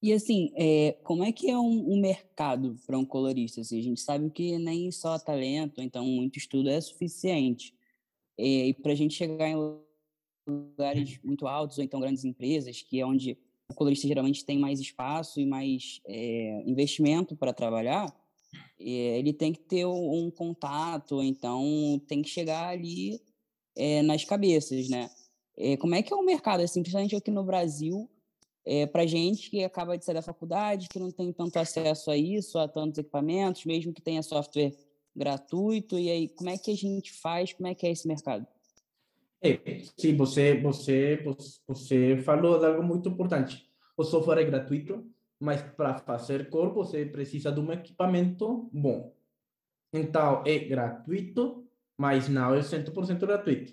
E 0.00 0.12
assim, 0.12 0.52
é, 0.54 0.92
como 1.02 1.24
é 1.24 1.32
que 1.32 1.50
é 1.50 1.58
um, 1.58 1.92
um 1.92 2.00
mercado 2.00 2.76
para 2.86 2.96
um 2.96 3.04
colorista? 3.04 3.60
Assim, 3.60 3.80
a 3.80 3.82
gente 3.82 4.00
sabe 4.00 4.30
que 4.30 4.56
nem 4.58 4.90
só 4.92 5.18
talento, 5.18 5.80
então 5.80 6.04
muito 6.04 6.38
estudo 6.38 6.70
é 6.70 6.80
suficiente. 6.80 7.74
É, 8.38 8.68
e 8.68 8.74
para 8.74 8.92
a 8.92 8.94
gente 8.94 9.14
chegar 9.14 9.48
em 9.48 9.56
lugares 10.46 11.18
muito 11.22 11.46
altos 11.48 11.78
ou 11.78 11.84
então 11.84 12.00
grandes 12.00 12.24
empresas, 12.24 12.80
que 12.80 13.00
é 13.00 13.06
onde 13.06 13.36
o 13.68 13.74
colorista 13.74 14.06
geralmente 14.06 14.44
tem 14.44 14.58
mais 14.58 14.78
espaço 14.78 15.40
e 15.40 15.46
mais 15.46 16.00
é, 16.06 16.62
investimento 16.64 17.36
para 17.36 17.52
trabalhar, 17.52 18.14
ele 18.78 19.32
tem 19.32 19.52
que 19.52 19.60
ter 19.60 19.84
um, 19.84 20.30
contato, 20.30 21.20
então 21.22 22.00
tem 22.06 22.22
que 22.22 22.28
chegar 22.28 22.68
ali 22.68 23.20
nas 24.04 24.24
cabeças, 24.24 24.88
né? 24.88 25.10
É, 25.56 25.76
como 25.76 25.94
é 25.94 26.02
que 26.02 26.12
é 26.12 26.16
o 26.16 26.24
mercado, 26.24 26.60
assim, 26.60 26.80
principalmente 26.80 27.16
aqui 27.16 27.32
no 27.32 27.42
Brasil? 27.42 28.08
É, 28.68 28.86
para 28.86 29.06
gente 29.06 29.48
que 29.48 29.64
acaba 29.64 29.96
de 29.96 30.04
sair 30.04 30.14
da 30.14 30.20
faculdade, 30.20 30.90
que 30.90 30.98
não 30.98 31.10
tem 31.10 31.32
tanto 31.32 31.56
acesso 31.58 32.10
a 32.10 32.16
isso, 32.18 32.58
a 32.58 32.68
tantos 32.68 32.98
equipamentos, 32.98 33.64
mesmo 33.64 33.94
que 33.94 34.02
tenha 34.02 34.22
software 34.22 34.74
gratuito. 35.16 35.98
E 35.98 36.10
aí, 36.10 36.28
como 36.28 36.50
é 36.50 36.58
que 36.58 36.70
a 36.70 36.76
gente 36.76 37.10
faz? 37.10 37.54
Como 37.54 37.66
é 37.66 37.74
que 37.74 37.86
é 37.86 37.90
esse 37.90 38.06
mercado? 38.06 38.46
É, 39.40 39.58
sim, 39.96 40.14
você, 40.16 40.60
você, 40.60 41.24
você 41.66 42.18
falou 42.18 42.58
de 42.58 42.66
algo 42.66 42.82
muito 42.82 43.08
importante. 43.08 43.66
O 43.96 44.04
software 44.04 44.42
é 44.42 44.44
gratuito, 44.44 45.10
mas 45.40 45.62
para 45.62 45.96
fazer 46.00 46.50
cor 46.50 46.74
você 46.74 47.06
precisa 47.06 47.50
de 47.50 47.60
um 47.60 47.72
equipamento 47.72 48.68
bom. 48.70 49.14
Então, 49.94 50.42
é 50.46 50.58
gratuito, 50.58 51.66
mas 51.96 52.28
não 52.28 52.54
é 52.54 52.60
100% 52.60 53.18
gratuito. 53.20 53.72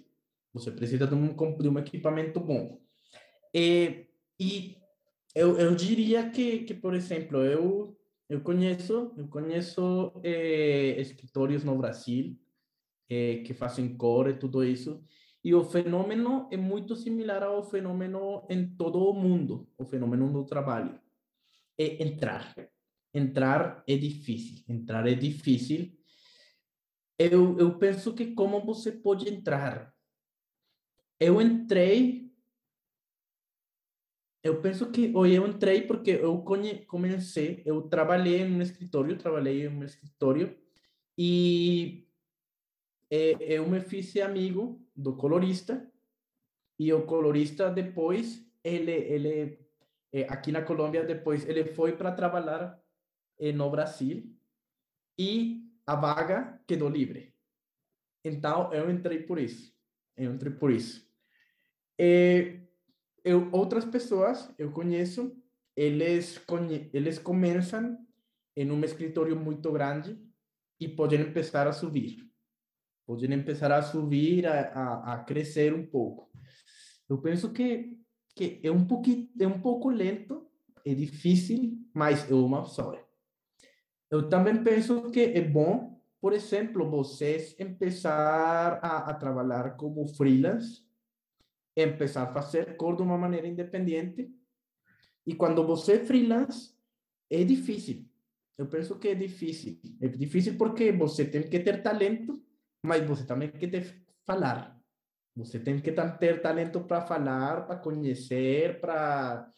Você 0.53 0.71
precisa 0.71 1.05
de 1.05 1.15
um, 1.15 1.35
de 1.57 1.67
um 1.67 1.79
equipamento 1.79 2.39
bom. 2.39 2.79
E, 3.53 4.05
e 4.39 4.84
eu, 5.35 5.59
eu 5.59 5.75
diria 5.75 6.29
que, 6.29 6.59
que, 6.63 6.73
por 6.73 6.93
exemplo, 6.93 7.43
eu 7.43 7.95
eu 8.27 8.41
conheço, 8.41 9.13
eu 9.17 9.27
conheço 9.27 10.11
é, 10.23 10.99
escritórios 10.99 11.63
no 11.63 11.77
Brasil 11.77 12.35
é, 13.07 13.37
que 13.43 13.53
fazem 13.53 13.95
cor 13.95 14.27
e 14.29 14.33
tudo 14.33 14.63
isso, 14.63 15.03
e 15.43 15.53
o 15.53 15.63
fenômeno 15.63 16.49
é 16.51 16.57
muito 16.57 16.95
similar 16.95 17.43
ao 17.43 17.63
fenômeno 17.63 18.47
em 18.49 18.67
todo 18.75 18.97
o 18.97 19.13
mundo, 19.13 19.69
o 19.77 19.85
fenômeno 19.85 20.31
do 20.33 20.43
trabalho. 20.43 20.99
É 21.77 22.01
entrar. 22.03 22.55
Entrar 23.13 23.83
é 23.87 23.95
difícil. 23.95 24.63
Entrar 24.67 25.07
é 25.07 25.13
difícil. 25.13 25.95
Eu, 27.19 27.55
eu 27.59 27.77
penso 27.77 28.11
que 28.15 28.33
como 28.33 28.65
você 28.65 28.91
pode 28.91 29.31
entrar? 29.31 29.93
Eu 31.19 31.39
entrei 31.39 32.24
eu 34.45 34.61
penso 34.61 34.91
que 34.91 35.11
hoje 35.15 35.33
eu 35.33 35.47
entrei 35.47 35.81
porque 35.81 36.11
eu 36.11 36.45
comecei, 36.87 37.63
eu 37.65 37.81
trabalhei 37.81 38.41
em 38.41 38.53
um 38.53 38.61
escritório, 38.61 39.17
trabalhei 39.17 39.65
em 39.65 39.69
um 39.69 39.83
escritório 39.83 40.55
e 41.17 42.07
é, 43.09 43.55
eu 43.57 43.67
me 43.67 43.81
fiz 43.81 44.15
amigo 44.17 44.79
do 44.95 45.15
colorista 45.15 45.91
e 46.77 46.93
o 46.93 47.07
colorista 47.07 47.71
depois 47.71 48.45
ele 48.63 48.91
ele 48.91 49.59
é, 50.13 50.27
aqui 50.29 50.51
na 50.51 50.61
Colômbia 50.61 51.03
depois 51.03 51.43
ele 51.49 51.65
foi 51.65 51.97
para 51.97 52.11
trabalhar 52.11 52.79
no 53.55 53.71
Brasil 53.71 54.31
e 55.17 55.65
a 55.87 55.95
vaga 55.95 56.61
quedou 56.67 56.87
livre. 56.87 57.33
Então 58.23 58.71
eu 58.71 58.91
entrei 58.91 59.23
por 59.23 59.39
isso. 59.39 59.75
Eu 60.15 60.35
entrei 60.35 60.53
por 60.53 60.71
isso. 60.71 61.03
Eu, 63.25 63.49
outras 63.51 63.83
pessoas 63.83 64.53
eu 64.55 64.71
conheço, 64.71 65.35
eles, 65.75 66.37
conhe, 66.37 66.91
eles 66.93 67.17
começam 67.17 67.97
em 68.55 68.71
um 68.71 68.83
escritório 68.83 69.35
muito 69.35 69.71
grande 69.71 70.17
e 70.79 70.87
podem 70.87 71.25
começar 71.25 71.67
a 71.67 71.73
subir. 71.73 72.17
Podem 73.05 73.41
começar 73.41 73.71
a 73.71 73.81
subir, 73.81 74.45
a, 74.45 74.61
a, 74.69 75.13
a 75.13 75.23
crescer 75.23 75.73
um 75.73 75.85
pouco. 75.85 76.29
Eu 77.09 77.17
penso 77.17 77.51
que, 77.51 77.97
que 78.35 78.59
é 78.63 78.71
um 78.71 78.85
pouquinho, 78.85 79.27
é 79.39 79.47
um 79.47 79.59
pouco 79.59 79.89
lento, 79.89 80.47
é 80.85 80.93
difícil, 80.93 81.79
mas 81.93 82.29
é 82.29 82.33
uma 82.33 82.59
opção. 82.59 82.95
Eu 84.11 84.29
também 84.29 84.63
penso 84.63 85.09
que 85.09 85.19
é 85.21 85.41
bom, 85.41 85.99
por 86.21 86.31
exemplo, 86.31 86.87
vocês 86.89 87.55
começar 87.57 88.79
a, 88.83 89.09
a 89.09 89.13
trabalhar 89.15 89.75
como 89.77 90.07
freelance 90.07 90.84
empezar 91.75 92.23
a 92.23 92.31
fazer 92.31 92.77
cor 92.77 92.95
de 92.95 93.01
uma 93.01 93.17
maneira 93.17 93.47
independente. 93.47 94.29
E 95.25 95.35
quando 95.35 95.65
você 95.65 96.05
freelance, 96.05 96.73
é 97.29 97.43
difícil. 97.43 98.07
Eu 98.57 98.67
penso 98.67 98.97
que 98.97 99.09
é 99.09 99.15
difícil. 99.15 99.79
É 100.01 100.07
difícil 100.07 100.57
porque 100.57 100.91
você 100.91 101.25
tem 101.25 101.43
que 101.49 101.59
ter 101.59 101.81
talento, 101.81 102.41
mas 102.83 103.05
você 103.05 103.25
também 103.25 103.49
tem 103.49 103.59
que 103.59 103.67
ter 103.67 104.05
falar. 104.25 104.79
Você 105.35 105.59
tem 105.59 105.81
que 105.81 105.91
ter 105.91 106.41
talento 106.41 106.81
para 106.81 107.01
falar, 107.01 107.65
para 107.65 107.77
conhecer, 107.77 108.79
para 108.79 109.51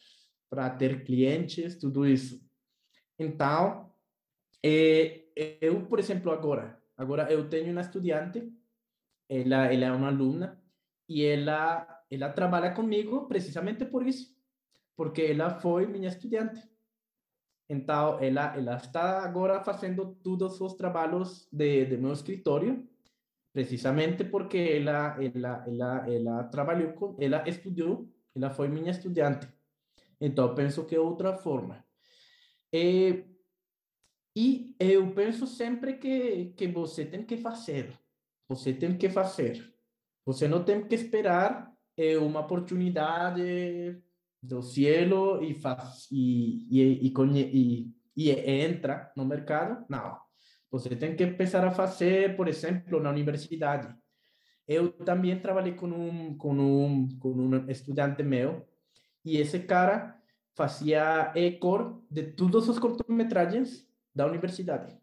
para 0.50 0.70
ter 0.70 1.04
clientes, 1.04 1.78
tudo 1.78 2.08
isso. 2.08 2.42
Então, 3.20 3.94
é, 4.64 5.26
eu, 5.36 5.86
por 5.88 6.00
exemplo, 6.00 6.32
agora, 6.32 6.82
agora 6.96 7.32
eu 7.32 7.50
tenho 7.50 7.72
uma 7.72 7.82
estudante, 7.82 8.50
ela, 9.30 9.66
ela 9.66 9.86
é 9.86 9.92
uma 9.92 10.08
aluna, 10.08 10.62
e 11.10 11.24
ela 11.24 11.97
ela 12.10 12.30
trabalha 12.30 12.74
comigo 12.74 13.28
precisamente 13.28 13.86
por 13.86 14.08
isso, 14.08 14.36
porque 14.96 15.22
ela 15.22 15.60
foi 15.60 15.86
minha 15.86 16.08
estudante. 16.08 16.62
Então, 17.70 18.18
ela, 18.20 18.56
ela 18.56 18.78
está 18.78 19.24
agora 19.24 19.62
fazendo 19.62 20.16
todos 20.24 20.62
os 20.62 20.74
trabalhos 20.76 21.48
de, 21.52 21.86
de 21.86 21.98
meu 21.98 22.14
escritório, 22.14 22.88
precisamente 23.52 24.24
porque 24.24 24.58
ela, 24.58 25.18
ela, 25.22 25.66
ela, 25.68 26.10
ela 26.10 26.44
trabalhou 26.46 26.94
com, 26.94 27.18
ela 27.20 27.48
estudou, 27.48 28.10
ela 28.34 28.50
foi 28.50 28.70
minha 28.70 28.92
estudante. 28.92 29.48
Então, 30.20 30.56
penso 30.56 30.86
que 30.86 30.96
é 30.96 31.00
outra 31.00 31.34
forma. 31.34 31.86
E, 32.72 33.26
e 34.36 34.76
eu 34.80 35.14
penso 35.14 35.46
sempre 35.46 35.98
que, 35.98 36.54
que 36.56 36.68
você 36.68 37.06
tem 37.06 37.26
que 37.26 37.36
fazer. 37.38 37.94
Você 38.48 38.74
tem 38.74 38.98
que 38.98 39.10
fazer. 39.10 39.74
Você 40.26 40.48
não 40.48 40.64
tem 40.64 40.88
que 40.88 40.96
esperar 40.96 41.77
é 41.98 42.18
uma 42.18 42.42
oportunidade 42.42 44.00
do 44.42 44.62
cielo 44.62 45.44
e 45.44 45.54
faz 45.54 46.08
e 46.12 46.68
e, 46.70 47.08
e, 47.08 47.14
e, 47.16 47.94
e 48.16 48.32
entra 48.32 49.12
no 49.16 49.26
mercado 49.26 49.86
não 49.90 50.18
você 50.70 50.96
tem 50.96 51.16
que 51.16 51.26
começar 51.32 51.66
a 51.66 51.72
fazer 51.72 52.36
por 52.38 52.48
exemplo 52.48 53.00
na 53.02 53.10
universidade 53.10 53.94
eu 54.68 54.92
também 54.92 55.40
trabalhei 55.40 55.74
com 55.74 55.88
um 55.88 56.38
com 56.38 56.54
um 56.54 57.10
com 57.20 57.32
um 57.32 57.70
estudante 57.70 58.22
meu 58.22 58.68
e 59.26 59.38
esse 59.38 59.60
cara 59.60 60.16
fazia 60.56 61.32
ecor 61.36 62.02
de 62.10 62.24
todos 62.34 62.70
os 62.70 62.78
cortometragens 62.78 63.88
da 64.14 64.28
universidade 64.28 64.96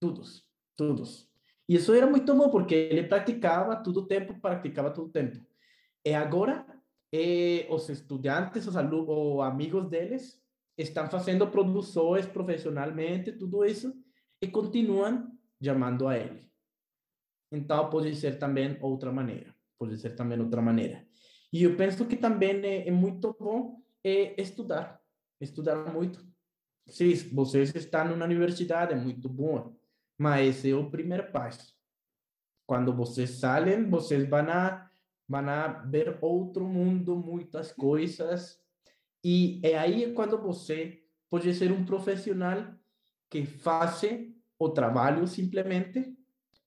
todos 0.00 0.50
todos. 0.76 1.30
E 1.68 1.76
isso 1.76 1.94
era 1.94 2.06
muito 2.06 2.34
bom 2.34 2.50
porque 2.50 2.74
ele 2.74 3.04
praticava 3.04 3.76
todo 3.76 3.98
o 3.98 4.06
tempo 4.06 4.34
praticava 4.40 4.90
todo 4.90 5.06
o 5.06 5.12
tempo 5.12 5.38
e 6.04 6.14
agora, 6.14 6.66
eh, 7.12 7.66
os 7.70 7.88
estudantes, 7.88 8.66
os 8.66 8.76
alunos, 8.76 9.08
ou 9.08 9.42
amigos 9.42 9.88
deles, 9.88 10.42
estão 10.76 11.08
fazendo 11.08 11.46
produções 11.48 12.26
profissionalmente, 12.26 13.32
tudo 13.32 13.64
isso, 13.64 13.94
e 14.40 14.48
continuam 14.48 15.30
chamando 15.62 16.08
a 16.08 16.18
ele. 16.18 16.50
Então, 17.52 17.88
pode 17.90 18.14
ser 18.16 18.38
também 18.38 18.78
outra 18.80 19.12
maneira. 19.12 19.54
Pode 19.78 19.96
ser 19.98 20.16
também 20.16 20.40
outra 20.40 20.62
maneira. 20.62 21.06
E 21.52 21.62
eu 21.64 21.76
penso 21.76 22.06
que 22.06 22.16
também 22.16 22.64
é, 22.64 22.88
é 22.88 22.90
muito 22.90 23.36
bom 23.38 23.80
é, 24.02 24.40
estudar. 24.40 25.00
Estudar 25.40 25.92
muito. 25.92 26.24
Sim, 26.88 27.14
vocês 27.32 27.74
estão 27.74 28.08
numa 28.08 28.24
universidade, 28.24 28.92
é 28.92 28.96
muito 28.96 29.28
bom. 29.28 29.76
Mas 30.18 30.64
é 30.64 30.74
o 30.74 30.90
primeiro 30.90 31.30
passo. 31.30 31.74
Quando 32.66 32.94
vocês 32.94 33.30
saem, 33.30 33.88
vocês 33.88 34.28
vão 34.28 34.48
a 34.48 34.90
van 35.28 35.48
a 35.48 35.68
ver 35.84 36.18
outro 36.20 36.66
mundo, 36.66 37.16
muitas 37.16 37.72
coisas. 37.72 38.60
E 39.24 39.60
é 39.62 39.78
aí 39.78 40.12
quando 40.12 40.38
você 40.38 41.02
pode 41.30 41.52
ser 41.54 41.72
um 41.72 41.84
profissional 41.84 42.74
que 43.30 43.46
faz 43.46 44.02
o 44.58 44.68
trabalho 44.68 45.26
simplesmente, 45.26 46.16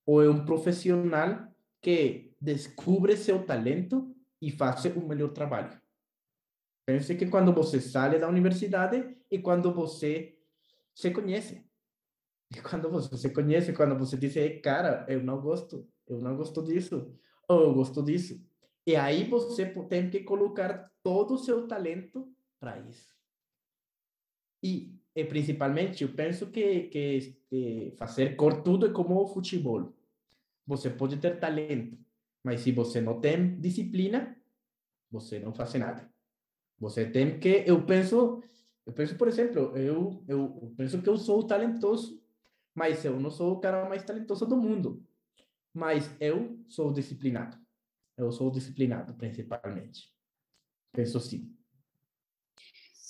ou 0.06 0.24
é 0.24 0.30
um 0.30 0.46
profissional 0.46 1.48
que 1.82 2.34
descobre 2.42 3.16
seu 3.16 3.46
talento 3.46 4.16
e 4.42 4.52
faz 4.52 4.86
um 4.86 5.08
melhor 5.08 5.30
trabalho. 5.30 5.80
Pense 6.86 7.16
que 7.16 7.26
quando 7.28 7.52
você 7.54 7.82
sai 7.82 8.20
da 8.20 8.28
universidade 8.28 9.18
e 9.30 9.40
quando 9.40 9.74
você 9.74 10.38
se 10.94 11.12
conhece. 11.12 11.66
E 12.56 12.62
quando 12.62 12.90
você 12.90 13.18
se 13.18 13.30
conhece, 13.32 13.74
quando 13.74 13.98
você 13.98 14.18
diz, 14.18 14.36
cara, 14.62 15.06
eu 15.10 15.22
não 15.24 15.42
gosto, 15.42 15.88
eu 16.08 16.20
não 16.20 16.38
gosto 16.38 16.64
disso, 16.64 17.12
eu 17.50 17.74
gosto 17.74 18.04
disso. 18.04 18.44
E 18.86 18.96
aí 18.96 19.24
você 19.28 19.66
tem 19.88 20.10
que 20.10 20.22
colocar 20.22 20.92
todo 21.02 21.34
o 21.36 21.38
seu 21.38 21.68
talento 21.68 22.32
para 22.60 22.80
isso. 22.80 23.16
E, 24.64 24.96
e, 25.16 25.24
principalmente, 25.24 26.04
eu 26.04 26.14
penso 26.14 26.50
que, 26.52 26.84
que, 26.84 27.38
que 27.50 27.94
fazer 27.98 28.36
cor 28.36 28.64
tudo 28.64 28.88
é 28.88 28.92
como 28.92 29.22
o 29.22 29.28
futebol. 29.28 29.94
Você 30.66 30.90
pode 30.90 31.18
ter 31.18 31.40
talento, 31.40 31.98
mas 32.44 32.62
se 32.62 32.72
você 32.72 33.00
não 33.00 33.20
tem 33.22 33.60
disciplina, 33.60 34.36
você 35.12 35.40
não 35.40 35.54
faz 35.54 35.74
nada. 35.76 36.10
Você 36.80 37.06
tem 37.10 37.40
que, 37.40 37.64
eu 37.68 37.86
penso, 37.86 38.42
eu 38.86 38.94
penso, 38.94 39.16
por 39.16 39.28
exemplo, 39.28 39.78
eu, 39.78 40.24
eu 40.28 40.74
penso 40.76 41.02
que 41.02 41.10
eu 41.10 41.18
sou 41.18 41.46
talentoso, 41.46 42.22
mas 42.74 43.06
eu 43.06 43.20
não 43.20 43.30
sou 43.30 43.54
o 43.54 43.60
cara 43.60 43.88
mais 43.88 44.04
talentoso 44.04 44.46
do 44.46 44.58
mundo. 44.58 45.06
Mas 45.76 46.10
eu 46.22 46.58
sou 46.70 46.94
disciplinado. 46.94 47.58
Eu 48.18 48.32
sou 48.32 48.50
disciplinado, 48.50 49.14
principalmente. 49.14 50.10
Penso 50.94 51.20
sim. 51.20 51.54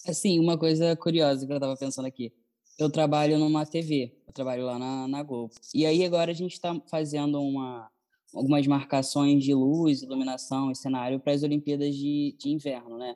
Assim, 0.08 0.40
uma 0.40 0.58
coisa 0.58 0.96
curiosa 0.96 1.46
que 1.46 1.52
eu 1.52 1.58
estava 1.58 1.78
pensando 1.78 2.08
aqui. 2.08 2.34
Eu 2.80 2.90
trabalho 2.90 3.38
numa 3.38 3.66
TV, 3.66 4.18
eu 4.28 4.34
trabalho 4.34 4.66
lá 4.66 4.80
na, 4.80 5.08
na 5.08 5.24
Globo. 5.24 5.54
E 5.74 5.86
aí 5.86 6.04
agora 6.04 6.32
a 6.32 6.34
gente 6.34 6.54
está 6.54 6.76
fazendo 6.90 7.40
uma, 7.40 7.90
algumas 8.34 8.66
marcações 8.66 9.44
de 9.44 9.54
luz, 9.54 10.02
iluminação 10.02 10.72
e 10.72 10.76
cenário 10.76 11.20
para 11.20 11.34
as 11.34 11.44
Olimpíadas 11.44 11.96
de, 11.96 12.36
de 12.38 12.50
Inverno, 12.50 12.98
né? 12.98 13.16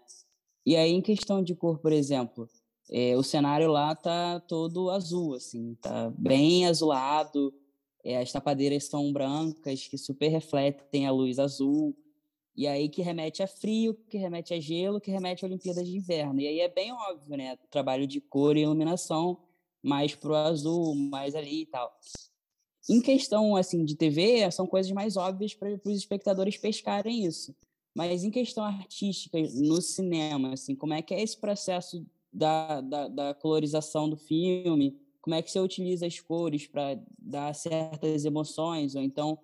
E 0.64 0.76
aí, 0.76 0.92
em 0.92 1.02
questão 1.02 1.44
de 1.44 1.56
cor, 1.56 1.80
por 1.80 1.92
exemplo, 1.92 2.48
é, 2.92 3.18
o 3.18 3.24
cenário 3.24 3.72
lá 3.72 3.96
tá 3.96 4.40
todo 4.42 4.92
azul, 4.92 5.34
assim, 5.34 5.76
tá 5.82 6.14
bem 6.16 6.68
azulado, 6.68 7.52
as 8.06 8.32
tapadeiras 8.32 8.86
são 8.86 9.12
brancas, 9.12 9.88
que 9.88 9.98
super 9.98 10.30
refletem 10.30 11.06
a 11.06 11.12
luz 11.12 11.40
azul. 11.40 11.96
E 12.56 12.68
aí 12.68 12.90
que 12.90 13.02
remete 13.02 13.42
a 13.42 13.48
frio, 13.48 13.94
que 14.10 14.18
remete 14.18 14.54
a 14.54 14.60
gelo, 14.60 15.00
que 15.00 15.12
remete 15.12 15.46
a 15.46 15.48
Olimpíadas 15.48 15.88
de 15.88 15.96
Inverno. 15.96 16.42
E 16.42 16.48
aí 16.48 16.60
é 16.60 16.68
bem 16.68 16.92
óbvio, 16.92 17.38
né? 17.38 17.54
O 17.54 17.68
trabalho 17.70 18.06
de 18.06 18.20
cor 18.20 18.58
e 18.58 18.62
iluminação 18.62 19.38
mais 19.82 20.14
pro 20.14 20.36
azul, 20.36 20.94
mais 20.94 21.36
ali 21.36 21.62
e 21.62 21.66
tal. 21.66 21.98
Em 22.90 23.02
questão 23.02 23.56
assim 23.56 23.86
de 23.86 23.96
TV, 23.96 24.50
são 24.52 24.68
coisas 24.68 24.92
mais 24.92 25.16
óbvias 25.16 25.54
para 25.54 25.80
os 25.86 25.98
espectadores 25.98 26.58
pescarem 26.58 27.26
isso. 27.26 27.56
Mas 27.96 28.24
em 28.24 28.32
questão 28.32 28.64
artística, 28.64 29.38
no 29.56 29.82
cinema, 29.82 30.54
assim, 30.54 30.76
como 30.76 30.94
é 30.94 31.02
que 31.02 31.14
é 31.14 31.22
esse 31.22 31.38
processo 31.38 32.06
da, 32.32 32.82
da, 32.82 33.08
da 33.08 33.34
colorização 33.34 34.10
do 34.10 34.18
filme? 34.18 35.00
Como 35.22 35.36
é 35.36 35.42
que 35.42 35.52
você 35.52 35.60
utiliza 35.60 36.06
as 36.06 36.20
cores 36.20 36.68
para 36.68 37.00
dar 37.18 37.54
certas 37.54 38.26
emoções? 38.26 38.96
Ou 38.96 39.02
então, 39.02 39.38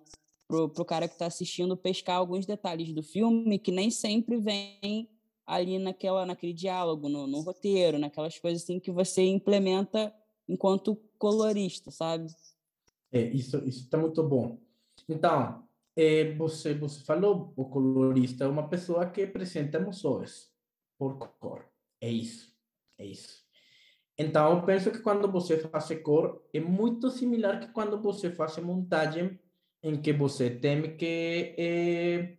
para 0.48 0.64
o 0.64 0.84
cara 0.84 1.08
que 1.08 1.14
está 1.14 1.26
assistindo, 1.26 1.76
pescar 1.76 2.16
alguns 2.16 2.46
detalhes 2.46 2.92
do 2.92 3.02
filme 3.02 3.58
que 3.58 3.72
nem 3.72 3.90
sempre 3.90 4.38
vem 4.38 5.08
ali 5.46 5.78
naquela, 5.78 6.26
naquele 6.26 6.52
diálogo, 6.52 7.08
no, 7.08 7.26
no 7.26 7.40
roteiro, 7.40 7.98
naquelas 7.98 8.38
coisas 8.38 8.62
assim 8.62 8.80
que 8.80 8.90
você 8.90 9.22
implementa 9.22 10.12
enquanto 10.48 10.96
colorista, 11.18 11.90
sabe? 11.90 12.26
É, 13.12 13.20
isso 13.20 13.58
está 13.66 13.96
muito 13.96 14.22
bom. 14.22 14.58
Então, 15.08 15.64
é, 15.94 16.34
você, 16.34 16.74
você 16.74 17.00
falou, 17.00 17.52
o 17.56 17.64
colorista 17.64 18.44
é 18.44 18.48
uma 18.48 18.68
pessoa 18.68 19.06
que 19.06 19.22
apresenta 19.22 19.78
emoções 19.78 20.50
por 20.98 21.16
cor. 21.38 21.64
É 22.00 22.10
isso, 22.10 22.54
é 22.98 23.06
isso. 23.06 23.45
Então, 24.18 24.56
eu 24.56 24.62
penso 24.62 24.90
que 24.90 25.00
quando 25.00 25.30
você 25.30 25.58
faz 25.58 25.88
cor, 26.02 26.42
é 26.52 26.60
muito 26.60 27.10
similar 27.10 27.60
que 27.60 27.68
quando 27.68 28.00
você 28.00 28.30
faz 28.30 28.56
montagem, 28.58 29.38
em 29.82 30.00
que 30.00 30.12
você 30.12 30.48
tem 30.50 30.96
que 30.96 31.54
é, 31.58 32.36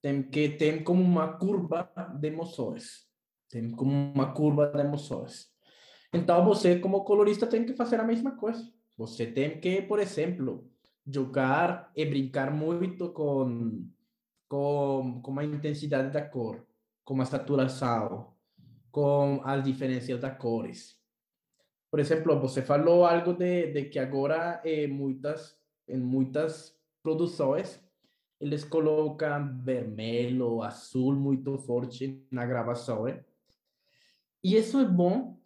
tem 0.00 0.22
que 0.22 0.50
tem 0.50 0.84
como 0.84 1.02
uma 1.02 1.36
curva 1.36 1.90
de 2.20 2.28
emoções, 2.28 3.06
tem 3.50 3.70
como 3.70 3.90
uma 3.90 4.32
curva 4.32 4.68
de 4.68 4.80
emoções. 4.80 5.48
Então, 6.12 6.44
você 6.44 6.78
como 6.78 7.04
colorista 7.04 7.46
tem 7.46 7.66
que 7.66 7.74
fazer 7.74 7.98
a 7.98 8.04
mesma 8.04 8.36
coisa. 8.36 8.62
Você 8.96 9.26
tem 9.26 9.60
que, 9.60 9.82
por 9.82 9.98
exemplo, 9.98 10.70
jogar 11.06 11.90
e 11.94 12.04
brincar 12.04 12.50
muito 12.52 13.12
com, 13.12 13.86
com, 14.48 15.20
com 15.20 15.38
a 15.38 15.44
intensidade 15.44 16.12
da 16.12 16.22
cor, 16.22 16.64
com 17.04 17.20
a 17.20 17.24
saturação, 17.24 18.35
com 18.96 19.42
as 19.44 19.62
diferenças 19.62 20.18
das 20.18 20.38
cores. 20.38 20.98
Por 21.90 22.00
exemplo, 22.00 22.40
você 22.40 22.62
falou 22.62 23.04
algo 23.04 23.34
de, 23.34 23.66
de 23.66 23.84
que 23.90 23.98
agora 23.98 24.62
eh, 24.64 24.86
muitas, 24.86 25.54
em 25.86 25.98
muitas 25.98 26.74
produções 27.02 27.78
eles 28.40 28.64
colocam 28.64 29.54
vermelho, 29.62 30.62
azul 30.62 31.14
muito 31.14 31.58
forte 31.58 32.26
na 32.30 32.46
gravação. 32.46 33.06
Eh? 33.06 33.22
E 34.42 34.56
isso 34.56 34.78
é 34.80 34.86
bom, 34.86 35.38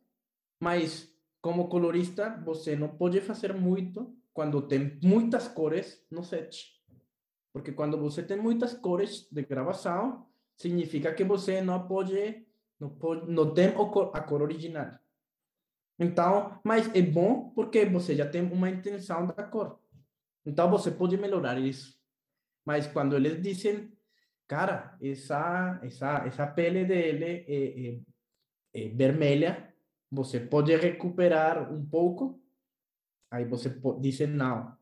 mas 0.60 1.12
como 1.42 1.68
colorista 1.68 2.40
você 2.46 2.76
não 2.76 2.90
pode 2.90 3.20
fazer 3.20 3.52
muito 3.52 4.16
quando 4.32 4.62
tem 4.62 4.96
muitas 5.02 5.48
cores 5.48 6.00
no 6.08 6.22
set. 6.22 6.80
Porque 7.52 7.72
quando 7.72 7.98
você 7.98 8.22
tem 8.22 8.36
muitas 8.36 8.74
cores 8.74 9.28
de 9.28 9.42
gravação, 9.42 10.24
significa 10.56 11.12
que 11.12 11.24
você 11.24 11.60
não 11.60 11.88
pode, 11.88 12.46
não 12.80 13.54
tem 13.54 13.68
a 13.68 14.20
cor 14.20 14.42
original. 14.42 14.98
Então, 15.98 16.58
mas 16.64 16.92
é 16.94 17.02
bom 17.02 17.50
porque 17.50 17.84
você 17.84 18.16
já 18.16 18.26
tem 18.26 18.42
uma 18.42 18.70
intenção 18.70 19.26
da 19.26 19.42
cor. 19.44 19.78
Então 20.46 20.70
você 20.70 20.90
pode 20.90 21.16
melhorar 21.16 21.58
isso. 21.58 22.00
Mas 22.64 22.86
quando 22.86 23.16
eles 23.16 23.42
dizem, 23.42 23.92
cara, 24.48 24.96
essa 25.02 25.78
essa 25.82 26.26
essa 26.26 26.46
pele 26.46 26.84
dele 26.84 27.44
é, 27.46 27.88
é, 27.88 28.00
é 28.74 28.88
vermelha, 28.88 29.74
você 30.10 30.40
pode 30.40 30.74
recuperar 30.74 31.72
um 31.72 31.84
pouco 31.84 32.40
Aí 33.30 33.44
você 33.44 33.70
diz 34.00 34.18
não, 34.28 34.76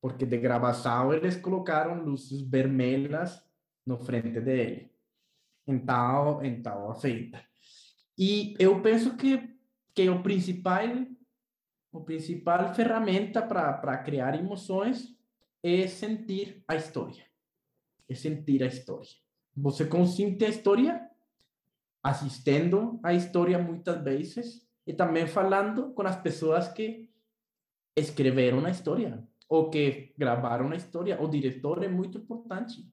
porque 0.00 0.24
de 0.24 0.38
gravação 0.38 1.12
eles 1.12 1.36
colocaram 1.36 2.04
luzes 2.04 2.40
vermelhas 2.42 3.44
no 3.84 3.98
frente 3.98 4.40
dele. 4.40 4.92
Então, 5.68 6.42
então 6.42 6.90
aceita. 6.90 7.44
E 8.16 8.54
eu 8.58 8.80
penso 8.80 9.16
que 9.16 9.56
que 9.94 10.08
o 10.08 10.22
principal 10.22 10.86
o 11.90 12.04
principal 12.04 12.72
ferramenta 12.72 13.42
para 13.42 13.98
criar 13.98 14.38
emoções 14.38 15.16
é 15.62 15.88
sentir 15.88 16.62
a 16.68 16.76
história. 16.76 17.24
É 18.08 18.14
sentir 18.14 18.62
a 18.62 18.66
história. 18.66 19.08
Você 19.56 19.86
consente 19.86 20.44
a 20.44 20.48
história 20.48 21.10
assistindo 22.02 23.00
a 23.02 23.12
história 23.12 23.58
muitas 23.58 24.02
vezes 24.04 24.68
e 24.86 24.92
também 24.92 25.26
falando 25.26 25.92
com 25.94 26.02
as 26.02 26.20
pessoas 26.22 26.68
que 26.68 27.10
escrever 27.96 28.54
uma 28.54 28.70
história 28.70 29.26
ou 29.48 29.68
que 29.68 30.14
gravar 30.16 30.62
uma 30.62 30.76
história. 30.76 31.20
O 31.20 31.26
diretor 31.26 31.82
é 31.82 31.88
muito 31.88 32.18
importante. 32.18 32.88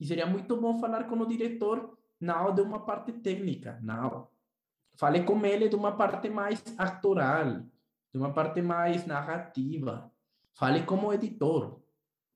E 0.00 0.06
seria 0.06 0.26
muito 0.26 0.56
bom 0.56 0.78
falar 0.78 1.04
com 1.04 1.16
o 1.16 1.26
diretor 1.26 1.97
não 2.20 2.54
de 2.54 2.60
uma 2.60 2.84
parte 2.84 3.12
técnica, 3.12 3.78
não. 3.82 4.28
Fale 4.94 5.22
com 5.22 5.44
ele 5.44 5.68
de 5.68 5.76
uma 5.76 5.96
parte 5.96 6.28
mais 6.28 6.62
actoral, 6.76 7.60
de 8.12 8.18
uma 8.18 8.32
parte 8.32 8.60
mais 8.60 9.06
narrativa. 9.06 10.10
Fale 10.54 10.82
como 10.82 11.12
editor. 11.12 11.80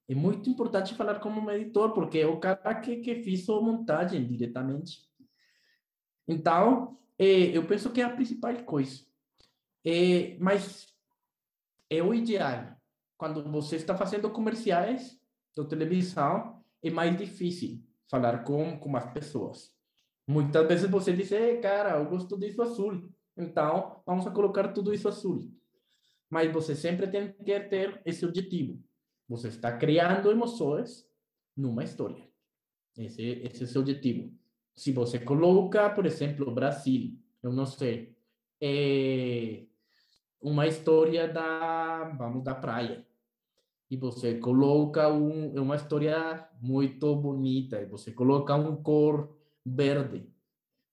É 0.08 0.14
muito 0.14 0.48
importante 0.48 0.94
falar 0.94 1.18
como 1.18 1.50
editor, 1.50 1.92
porque 1.92 2.18
é 2.18 2.26
o 2.26 2.38
cara 2.38 2.74
que, 2.76 2.96
que 2.96 3.22
fez 3.22 3.48
a 3.48 3.60
montagem 3.60 4.24
diretamente. 4.26 5.00
Então, 6.28 6.98
é, 7.18 7.56
eu 7.56 7.66
penso 7.66 7.90
que 7.90 8.00
é 8.00 8.04
a 8.04 8.14
principal 8.14 8.54
coisa. 8.62 9.04
É, 9.84 10.36
mas 10.38 10.86
é 11.90 12.00
o 12.02 12.14
ideal. 12.14 12.76
Quando 13.16 13.42
você 13.50 13.76
está 13.76 13.96
fazendo 13.96 14.30
comerciais 14.30 15.20
de 15.56 15.64
televisão, 15.66 16.62
é 16.82 16.90
mais 16.90 17.16
difícil 17.16 17.82
falar 18.12 18.44
com, 18.44 18.78
com 18.78 18.94
as 18.94 19.10
pessoas. 19.10 19.74
Muitas 20.28 20.68
vezes 20.68 20.90
você 20.90 21.14
diz, 21.14 21.30
cara, 21.62 21.98
eu 21.98 22.04
gosto 22.04 22.38
disso 22.38 22.60
azul, 22.60 23.10
então 23.34 24.02
vamos 24.04 24.28
colocar 24.28 24.68
tudo 24.68 24.92
isso 24.92 25.08
azul. 25.08 25.50
Mas 26.28 26.52
você 26.52 26.76
sempre 26.76 27.06
tem 27.06 27.32
que 27.32 27.58
ter 27.60 28.02
esse 28.04 28.26
objetivo. 28.26 28.78
Você 29.26 29.48
está 29.48 29.78
criando 29.78 30.30
emoções 30.30 31.08
numa 31.56 31.84
história. 31.84 32.28
Esse, 32.98 33.22
esse 33.22 33.62
é 33.62 33.64
o 33.64 33.68
seu 33.68 33.80
objetivo. 33.80 34.30
Se 34.76 34.92
você 34.92 35.18
coloca, 35.18 35.88
por 35.88 36.04
exemplo, 36.04 36.54
Brasil, 36.54 37.18
eu 37.42 37.50
não 37.50 37.64
sei, 37.64 38.14
é, 38.60 39.64
uma 40.38 40.66
história 40.66 41.26
da, 41.28 42.04
vamos, 42.18 42.44
da 42.44 42.54
praia. 42.54 43.06
E 43.92 43.96
você 43.98 44.38
coloca 44.38 45.12
um, 45.12 45.52
uma 45.60 45.76
história 45.76 46.48
muito 46.62 47.14
bonita, 47.14 47.78
e 47.78 47.84
você 47.84 48.10
coloca 48.10 48.54
um 48.54 48.82
cor 48.82 49.36
verde, 49.66 50.32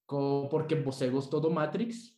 porque 0.06 0.76
você 0.76 1.10
gostou 1.10 1.40
do 1.40 1.50
Matrix? 1.50 2.14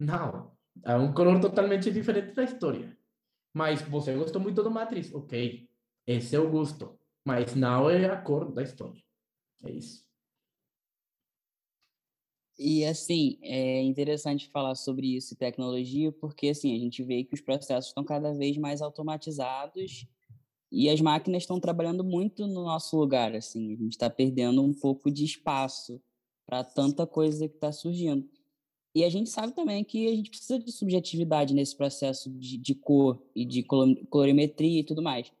Não, 0.00 0.56
é 0.82 0.96
um 0.96 1.12
color 1.12 1.38
totalmente 1.38 1.90
diferente 1.90 2.34
da 2.34 2.44
história. 2.44 2.96
Mas 3.52 3.82
você 3.82 4.16
gostou 4.16 4.40
muito 4.40 4.62
do 4.62 4.70
Matrix? 4.70 5.12
Ok, 5.12 5.68
esse 6.06 6.34
é 6.34 6.38
o 6.38 6.50
gosto, 6.50 6.98
mas 7.22 7.54
não 7.54 7.90
é 7.90 8.06
a 8.06 8.16
cor 8.16 8.50
da 8.54 8.62
história. 8.62 9.02
É 9.64 9.70
isso. 9.70 10.03
E 12.58 12.84
assim, 12.84 13.36
é 13.42 13.82
interessante 13.82 14.48
falar 14.48 14.76
sobre 14.76 15.16
isso 15.16 15.34
e 15.34 15.36
tecnologia, 15.36 16.12
porque 16.12 16.48
assim, 16.48 16.74
a 16.74 16.78
gente 16.78 17.02
vê 17.02 17.24
que 17.24 17.34
os 17.34 17.40
processos 17.40 17.90
estão 17.90 18.04
cada 18.04 18.32
vez 18.32 18.56
mais 18.56 18.80
automatizados 18.80 20.06
e 20.70 20.88
as 20.88 21.00
máquinas 21.00 21.42
estão 21.42 21.58
trabalhando 21.58 22.04
muito 22.04 22.46
no 22.46 22.64
nosso 22.64 22.96
lugar, 22.96 23.34
assim, 23.34 23.72
a 23.72 23.76
gente 23.76 23.92
está 23.92 24.08
perdendo 24.08 24.62
um 24.62 24.72
pouco 24.72 25.10
de 25.10 25.24
espaço 25.24 26.00
para 26.46 26.62
tanta 26.62 27.06
coisa 27.06 27.48
que 27.48 27.54
está 27.54 27.72
surgindo. 27.72 28.28
E 28.94 29.02
a 29.02 29.08
gente 29.08 29.28
sabe 29.28 29.52
também 29.52 29.82
que 29.82 30.06
a 30.06 30.14
gente 30.14 30.30
precisa 30.30 30.58
de 30.58 30.70
subjetividade 30.70 31.52
nesse 31.52 31.76
processo 31.76 32.30
de, 32.30 32.56
de 32.56 32.74
cor 32.74 33.20
e 33.34 33.44
de 33.44 33.64
colorimetria 33.64 34.80
e 34.80 34.84
tudo 34.84 35.02
mais. 35.02 35.32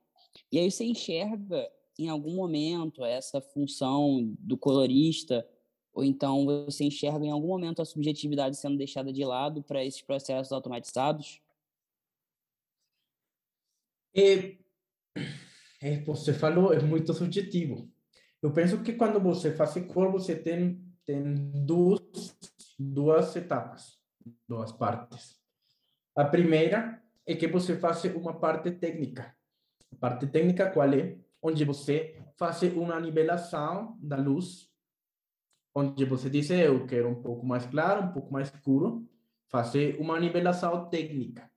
E 0.50 0.58
aí 0.58 0.68
você 0.70 0.84
enxerga 0.84 1.68
em 1.96 2.08
algum 2.08 2.34
momento 2.34 3.04
essa 3.04 3.40
função 3.40 4.34
do 4.40 4.56
colorista 4.56 5.46
ou 5.94 6.02
então 6.04 6.44
você 6.66 6.84
enxerga 6.84 7.24
em 7.24 7.30
algum 7.30 7.46
momento 7.46 7.80
a 7.80 7.84
subjetividade 7.84 8.56
sendo 8.56 8.76
deixada 8.76 9.12
de 9.12 9.24
lado 9.24 9.62
para 9.62 9.84
esses 9.84 10.02
processos 10.02 10.52
automatizados? 10.52 11.40
É, 14.14 14.56
é, 15.80 16.00
você 16.04 16.34
falou, 16.34 16.72
é 16.72 16.80
muito 16.80 17.14
subjetivo. 17.14 17.88
Eu 18.42 18.52
penso 18.52 18.82
que 18.82 18.92
quando 18.94 19.20
você 19.20 19.54
faz 19.54 19.74
cor, 19.86 20.10
você 20.10 20.34
tem, 20.34 20.84
tem 21.06 21.34
duas, 21.64 22.00
duas 22.78 23.34
etapas, 23.36 23.96
duas 24.48 24.72
partes. 24.72 25.40
A 26.16 26.24
primeira 26.24 27.02
é 27.24 27.34
que 27.34 27.46
você 27.46 27.78
faz 27.78 28.04
uma 28.04 28.38
parte 28.38 28.70
técnica. 28.72 29.34
A 29.92 29.96
parte 29.96 30.26
técnica 30.26 30.70
qual 30.70 30.92
é? 30.92 31.18
Onde 31.40 31.64
você 31.64 32.20
faz 32.36 32.62
uma 32.62 33.00
nivelação 33.00 33.96
da 34.00 34.16
luz 34.16 34.73
onde 35.74 36.04
você 36.04 36.30
diz, 36.30 36.48
eu 36.50 36.86
quero 36.86 37.08
um 37.08 37.20
pouco 37.20 37.44
mais 37.44 37.66
claro, 37.66 38.04
um 38.04 38.12
pouco 38.12 38.32
mais 38.32 38.52
escuro, 38.54 39.08
fazer 39.48 39.96
uma 40.00 40.18
nivelação 40.20 40.88
técnica. 40.88 41.50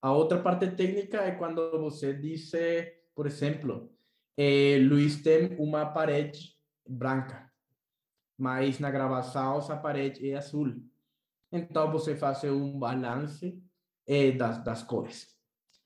A 0.00 0.12
outra 0.12 0.40
parte 0.40 0.70
técnica 0.70 1.18
é 1.18 1.32
quando 1.32 1.70
você 1.78 2.14
diz, 2.14 2.52
por 3.14 3.26
exemplo, 3.26 3.92
eh, 4.36 4.78
Luiz 4.80 5.20
tem 5.22 5.56
uma 5.58 5.84
parede 5.86 6.56
branca, 6.88 7.50
mas 8.36 8.78
na 8.78 8.90
gravação 8.90 9.58
essa 9.58 9.76
parede 9.76 10.30
é 10.30 10.36
azul. 10.36 10.80
Então 11.50 11.90
você 11.90 12.16
faz 12.16 12.44
um 12.44 12.78
balance 12.78 13.60
eh, 14.06 14.32
das, 14.32 14.62
das 14.62 14.82
cores. 14.82 15.36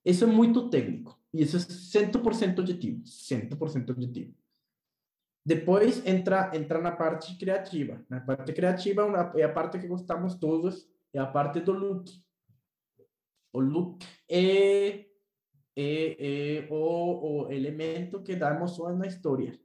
Isso 0.05 0.25
é 0.25 0.27
muito 0.27 0.69
técnico. 0.69 1.19
E 1.33 1.43
isso 1.43 1.57
é 1.57 1.61
100% 1.61 2.59
objetivo. 2.59 3.03
100% 3.05 3.91
objetivo. 3.91 4.35
Depois 5.45 6.05
entra, 6.07 6.51
entra 6.55 6.81
na 6.81 6.93
parte 6.93 7.37
criativa. 7.37 8.05
Na 8.09 8.21
parte 8.21 8.53
criativa 8.53 9.03
é 9.37 9.43
a 9.43 9.53
parte 9.53 9.79
que 9.79 9.89
gostamos 9.89 10.37
todos, 10.37 10.89
é 11.13 11.19
a 11.19 11.27
parte 11.27 11.61
do 11.61 11.73
look. 11.73 12.11
O 13.53 13.61
look 13.61 14.05
é, 14.29 15.07
é, 15.77 16.57
é 16.57 16.69
o, 16.71 17.47
o 17.47 17.53
elemento 17.53 18.23
que 18.23 18.37
dá 18.37 18.55
emoção 18.55 18.97
na 18.97 19.07
história. 19.07 19.59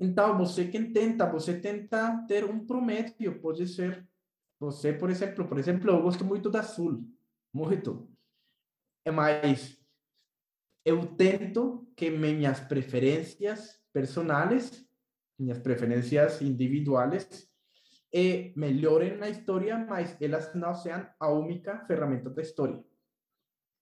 Então, 0.00 0.38
você 0.38 0.66
que 0.66 0.80
tenta, 0.90 1.26
você 1.26 1.60
tenta 1.60 2.24
ter 2.26 2.44
um 2.44 2.64
promédio, 2.64 3.40
pode 3.40 3.66
ser 3.66 4.06
você, 4.58 4.92
por 4.92 5.10
exemplo, 5.10 5.46
por 5.46 5.58
exemplo, 5.58 5.90
eu 5.90 6.02
gosto 6.02 6.24
muito 6.24 6.50
da 6.50 6.60
azul, 6.60 7.04
muito. 7.52 8.08
É 9.04 9.10
mais 9.10 9.78
eu 10.88 11.06
tento 11.06 11.86
que 11.94 12.08
minhas 12.08 12.60
preferências 12.60 13.78
personales, 13.98 14.86
minhas 15.36 15.58
preferências 15.58 16.40
individuales, 16.40 17.48
eh, 18.14 18.52
melhorem 18.54 19.16
na 19.16 19.28
história, 19.28 19.76
mas 19.76 20.16
elas 20.20 20.54
não 20.54 20.72
sejam 20.72 21.04
a 21.18 21.28
única 21.32 21.84
ferramenta 21.86 22.30
da 22.30 22.40
história. 22.42 22.80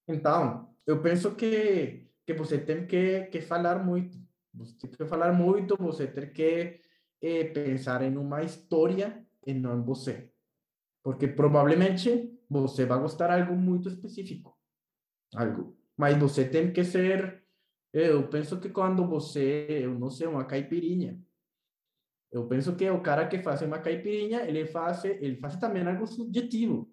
Então, 0.09 0.75
eu 0.87 1.03
penso 1.03 1.35
que, 1.35 2.09
que 2.25 2.33
você 2.33 2.57
tem 2.59 2.87
que, 2.87 3.27
que 3.27 3.43
falar 3.43 3.85
muito. 3.85 4.17
Você 4.55 4.79
tem 4.79 4.91
que 4.91 5.05
falar 5.05 5.33
muito, 5.33 5.77
você 5.77 6.07
tem 6.07 6.33
que 6.33 6.81
eh, 7.21 7.45
pensar 7.45 8.01
em 8.03 8.17
uma 8.17 8.43
história 8.43 9.23
e 9.47 9.53
não 9.53 9.83
em. 9.83 10.33
Porque 11.03 11.29
provavelmente 11.29 12.41
você 12.49 12.87
vai 12.87 12.99
gostar 12.99 13.31
algo 13.31 13.55
muito 13.55 13.89
específico. 13.91 14.57
Algo 15.35 15.77
mas 15.97 16.19
você 16.19 16.45
tem 16.45 16.73
que 16.73 16.85
ser. 16.85 17.43
Eu 17.99 18.29
penso 18.29 18.61
que 18.61 18.69
quando 18.69 19.07
você, 19.07 19.67
eu 19.71 19.99
não 19.99 20.11
sei, 20.11 20.27
uma 20.27 20.45
caipirinha. 20.45 21.19
Eu 22.31 22.47
penso 22.47 22.77
que 22.77 22.91
o 22.91 23.01
cara 23.01 23.27
que 23.27 23.39
faz 23.39 23.63
uma 23.63 23.79
caipirinha, 23.79 24.43
ele 24.43 24.67
faz, 24.67 25.03
ele 25.03 25.37
faz 25.37 25.57
também 25.57 25.83
algo 25.83 26.07
subjetivo. 26.07 26.91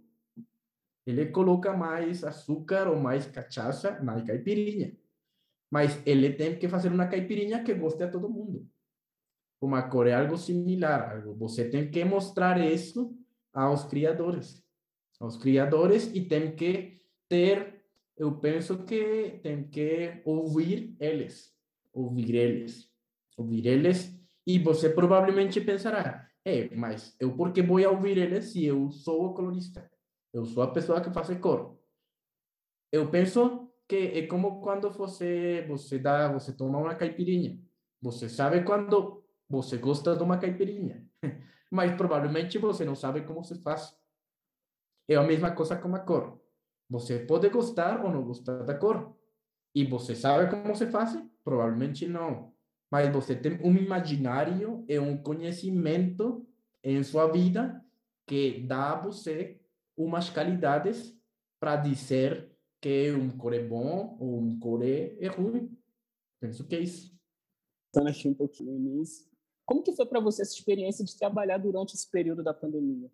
Ele 1.06 1.26
coloca 1.26 1.76
mais 1.76 2.24
açúcar 2.24 2.88
ou 2.88 2.98
mais 2.98 3.26
cachaça 3.26 4.00
na 4.00 4.24
caipirinha. 4.24 4.96
Mas 5.70 6.02
ele 6.06 6.32
tem 6.32 6.58
que 6.58 6.70
fazer 6.70 6.88
uma 6.88 7.08
caipirinha 7.08 7.62
que 7.66 7.74
goste 7.74 8.02
a 8.02 8.10
todo 8.10 8.30
mundo. 8.30 8.66
Uma 9.60 9.89
cor 9.89 10.08
é 10.08 10.13
algo 10.13 10.38
similar. 10.38 11.22
Você 11.36 11.70
tem 11.70 11.92
que 11.92 12.06
mostrar 12.06 12.58
isso 12.62 13.13
aos 13.54 13.84
criadores. 13.84 14.63
Aos 15.20 15.36
criadores 15.36 16.10
e 16.13 16.22
tem 16.22 16.56
que 16.56 17.02
ter 17.28 17.73
eu 18.17 18.38
penso 18.39 18.86
que 18.86 19.39
tem 19.41 19.67
que 19.67 20.21
ouvir 20.26 20.95
eles, 20.99 21.54
ouvir 21.91 22.36
eles, 22.36 22.91
ouvir 23.38 23.65
eles, 23.67 24.19
e 24.45 24.60
você 24.60 24.89
provavelmente 24.89 25.60
pensará, 25.62 26.30
é, 26.45 26.76
mas 26.76 27.15
eu 27.19 27.36
por 27.36 27.52
que 27.54 27.62
vou 27.62 27.82
ouvir 27.88 28.17
eles 28.17 28.52
se 28.52 28.65
eu 28.65 28.91
sou 28.91 29.28
o 29.28 29.34
colorista? 29.34 29.89
Eu 30.34 30.45
sou 30.45 30.63
a 30.63 30.71
pessoa 30.71 30.99
que 30.99 31.13
faz 31.13 31.30
cor. 31.39 31.80
Eu 32.91 33.10
penso 33.10 33.71
que 33.88 33.95
é 33.95 34.28
como 34.28 34.62
quando 34.62 34.89
você 34.91 35.65
você 35.67 35.97
dá, 35.97 36.32
você 36.32 36.52
toma 36.52 36.80
uma 36.80 36.95
caipirinha. 36.95 37.60
Você 38.02 38.28
sabe 38.28 38.63
quando 38.63 39.23
você 39.47 39.78
gosta 39.78 40.15
de 40.15 40.23
uma 40.23 40.38
caipirinha, 40.38 41.08
mas 41.71 41.95
provavelmente 41.95 42.58
você 42.58 42.84
não 42.84 42.95
sabe 42.95 43.21
como 43.21 43.43
se 43.43 43.62
faz. 43.62 43.97
É 45.08 45.15
a 45.15 45.23
mesma 45.23 45.52
coisa 45.52 45.78
com 45.78 45.95
a 45.95 45.99
cor. 45.99 46.43
Você 46.89 47.19
pode 47.19 47.50
gostar 47.50 48.04
ou 48.04 48.12
não 48.12 48.24
gostar 48.24 48.63
da 48.63 48.74
cor. 48.74 49.15
E 49.74 49.84
você 49.86 50.15
sabe 50.15 50.50
como 50.50 50.76
se 50.76 50.88
faz? 50.88 51.17
Provavelmente 51.43 52.08
não. 52.08 52.54
Mas 52.91 53.12
você 53.12 53.36
tem 53.36 53.60
um 53.63 53.76
imaginário 53.76 54.86
e 54.88 55.00
um 55.00 55.17
conhecimento 55.17 56.46
em 56.84 57.02
sua 57.04 57.28
vida 57.28 57.84
que 58.28 58.60
dá 58.60 58.91
a 58.91 59.02
você 59.02 59.60
umas 59.98 60.30
qualidades 60.30 61.17
para 61.60 61.76
dizer 61.76 62.52
que 62.82 63.12
um 63.12 63.36
cor 63.38 63.54
é 63.54 63.63
bom 63.63 64.17
ou 64.19 64.39
um 64.39 64.60
cor 64.60 64.84
é, 64.84 65.15
é 65.19 65.28
ruim. 65.28 65.76
Penso 66.39 66.67
que 66.67 66.76
é 66.76 66.82
isso. 66.82 67.17
Então, 67.89 68.06
achei 68.08 68.30
um 68.30 68.34
pouquinho 68.34 68.78
nisso. 68.78 69.32
Como 69.65 69.82
que 69.82 69.93
foi 69.93 70.06
para 70.06 70.19
você 70.19 70.41
essa 70.41 70.54
experiência 70.54 71.06
de 71.06 71.17
trabalhar 71.17 71.58
durante 71.58 71.96
esse 71.96 72.10
período 72.10 72.43
da 72.43 72.54
pandemia? 72.54 73.10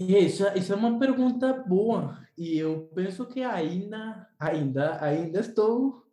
Isso, 0.00 0.44
isso 0.56 0.72
é 0.72 0.76
uma 0.76 0.98
pergunta 0.98 1.52
boa 1.52 2.26
e 2.36 2.56
eu 2.56 2.90
penso 2.94 3.26
que 3.26 3.42
ainda, 3.42 4.26
ainda, 4.38 5.04
ainda 5.04 5.40
estou, 5.40 6.06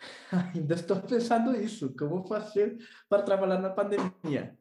ainda 0.52 0.74
estou 0.74 1.00
pensando 1.00 1.54
isso, 1.54 1.94
como 1.96 2.26
fazer 2.26 2.76
para 3.08 3.22
trabalhar 3.22 3.60
na 3.60 3.70
pandemia. 3.70 4.58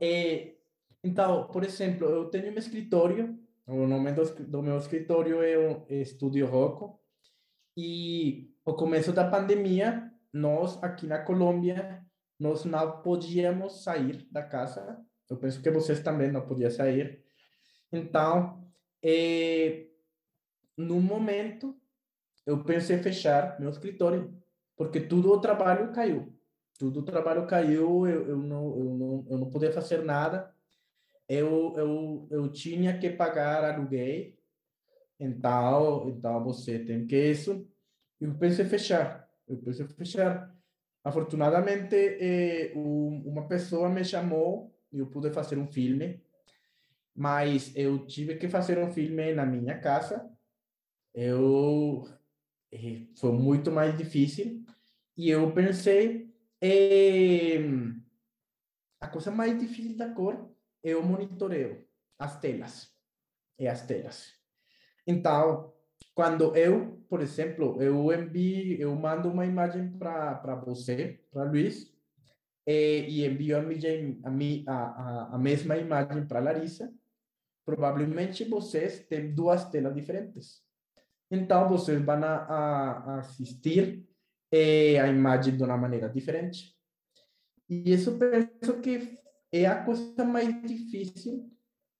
É, 0.00 0.54
então, 1.02 1.48
por 1.48 1.64
exemplo, 1.64 2.06
eu 2.06 2.26
tenho 2.26 2.54
um 2.54 2.58
escritório, 2.58 3.36
o 3.66 3.84
nome 3.84 4.12
do, 4.12 4.24
do 4.46 4.62
meu 4.62 4.78
escritório 4.78 5.42
é 5.42 5.58
o 5.58 5.84
Estúdio 5.88 6.46
Rocco 6.46 7.00
e 7.76 8.54
no 8.64 8.76
começo 8.76 9.12
da 9.12 9.28
pandemia, 9.28 10.08
nós 10.32 10.80
aqui 10.84 11.04
na 11.04 11.18
Colômbia, 11.18 12.00
nós 12.38 12.64
não 12.64 13.02
podíamos 13.02 13.82
sair 13.82 14.24
da 14.30 14.44
casa. 14.44 15.04
Eu 15.28 15.36
penso 15.36 15.60
que 15.60 15.68
vocês 15.68 16.00
também 16.00 16.30
não 16.30 16.46
podiam 16.46 16.70
sair 16.70 17.26
então, 17.92 18.64
é, 19.02 19.86
no 20.76 21.00
momento, 21.00 21.76
eu 22.46 22.62
pensei 22.64 22.98
fechar 22.98 23.58
meu 23.60 23.70
escritório, 23.70 24.34
porque 24.76 25.00
tudo 25.00 25.32
o 25.32 25.40
trabalho 25.40 25.92
caiu. 25.92 26.34
Tudo 26.78 27.00
o 27.00 27.04
trabalho 27.04 27.46
caiu, 27.46 28.06
eu, 28.06 28.28
eu, 28.28 28.36
não, 28.36 28.78
eu, 28.78 28.84
não, 28.84 29.26
eu 29.30 29.38
não 29.38 29.50
podia 29.50 29.72
fazer 29.72 30.04
nada. 30.04 30.54
Eu, 31.28 31.74
eu, 31.76 32.28
eu 32.30 32.48
tinha 32.48 32.96
que 32.98 33.10
pagar 33.10 33.64
aluguel, 33.64 34.32
então, 35.20 36.08
então 36.08 36.44
você 36.44 36.78
tem 36.78 37.06
que 37.06 37.16
isso. 37.16 37.68
Eu 38.20 38.34
pensei 38.34 38.64
fechar, 38.64 39.28
eu 39.46 39.58
pensei 39.58 39.86
fechar. 39.88 40.54
Afortunadamente, 41.04 41.94
eh, 41.96 42.72
um, 42.74 43.22
uma 43.26 43.46
pessoa 43.46 43.88
me 43.88 44.04
chamou 44.04 44.74
e 44.92 44.98
eu 44.98 45.06
pude 45.06 45.30
fazer 45.30 45.58
um 45.58 45.66
filme 45.66 46.22
mas 47.18 47.74
eu 47.74 48.06
tive 48.06 48.36
que 48.36 48.48
fazer 48.48 48.78
um 48.78 48.92
filme 48.92 49.34
na 49.34 49.44
minha 49.44 49.76
casa. 49.80 50.30
Eu 51.12 52.04
eh, 52.70 53.08
foi 53.16 53.32
muito 53.32 53.72
mais 53.72 53.98
difícil 53.98 54.64
e 55.16 55.28
eu 55.28 55.52
pensei 55.52 56.32
eh, 56.62 57.58
a 59.00 59.08
coisa 59.08 59.32
mais 59.32 59.58
difícil 59.58 59.96
da 59.96 60.14
cor 60.14 60.48
é 60.80 60.94
o 60.94 61.02
monitoreio, 61.02 61.84
as 62.16 62.38
telas, 62.40 62.94
é 63.58 63.68
as 63.68 63.84
telas. 63.84 64.32
Então, 65.04 65.74
quando 66.14 66.54
eu, 66.56 67.04
por 67.08 67.20
exemplo, 67.20 67.82
eu 67.82 68.12
envio, 68.12 68.80
eu 68.80 68.94
mando 68.94 69.28
uma 69.28 69.44
imagem 69.44 69.90
para 69.98 70.36
para 70.36 70.54
você, 70.54 71.20
para 71.32 71.50
Luiz, 71.50 71.92
eh, 72.64 73.08
e 73.08 73.26
envio 73.26 73.56
a, 73.56 73.60
a, 73.60 74.74
a, 74.74 75.34
a 75.34 75.38
mesma 75.38 75.76
imagem 75.76 76.24
para 76.24 76.38
Larissa, 76.38 76.94
provavelmente 77.68 78.44
vocês 78.44 79.00
têm 79.00 79.34
duas 79.34 79.62
telas 79.66 79.94
diferentes. 79.94 80.62
Então, 81.30 81.68
vocês 81.68 82.02
vão 82.02 82.24
a, 82.24 82.36
a 82.46 83.18
assistir 83.18 84.08
eh, 84.50 84.98
a 84.98 85.06
imagem 85.06 85.54
de 85.54 85.62
uma 85.62 85.76
maneira 85.76 86.08
diferente. 86.08 86.74
E 87.68 87.92
isso 87.92 88.18
penso 88.18 88.80
que 88.80 89.18
é 89.52 89.66
a 89.66 89.84
coisa 89.84 90.24
mais 90.24 90.48
difícil 90.62 91.52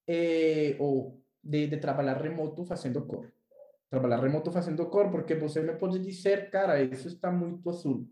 eh, 0.09 0.75
ou 0.79 1.23
de, 1.45 1.67
de 1.67 1.77
trabalhar 1.77 2.17
remoto 2.17 2.65
fazendo 2.65 3.05
cor. 3.05 3.31
Trabalhar 3.91 4.21
remoto 4.21 4.51
fazendo 4.51 4.87
cor, 4.87 5.11
porque 5.11 5.35
você 5.35 5.61
me 5.61 5.75
pode 5.75 5.99
dizer, 5.99 6.49
cara, 6.49 6.83
isso 6.83 7.09
está 7.09 7.31
muito 7.31 7.69
azul. 7.69 8.09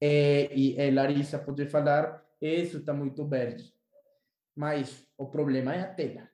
Eh, 0.00 0.50
e 0.56 0.80
a 0.80 0.90
Larissa 0.94 1.38
pode 1.38 1.66
falar, 1.66 2.24
isso 2.40 2.78
está 2.78 2.94
muito 2.94 3.26
verde. 3.26 3.70
Mas 4.56 5.06
o 5.18 5.26
problema 5.26 5.74
é 5.74 5.82
a 5.82 5.94
tela 5.94 6.29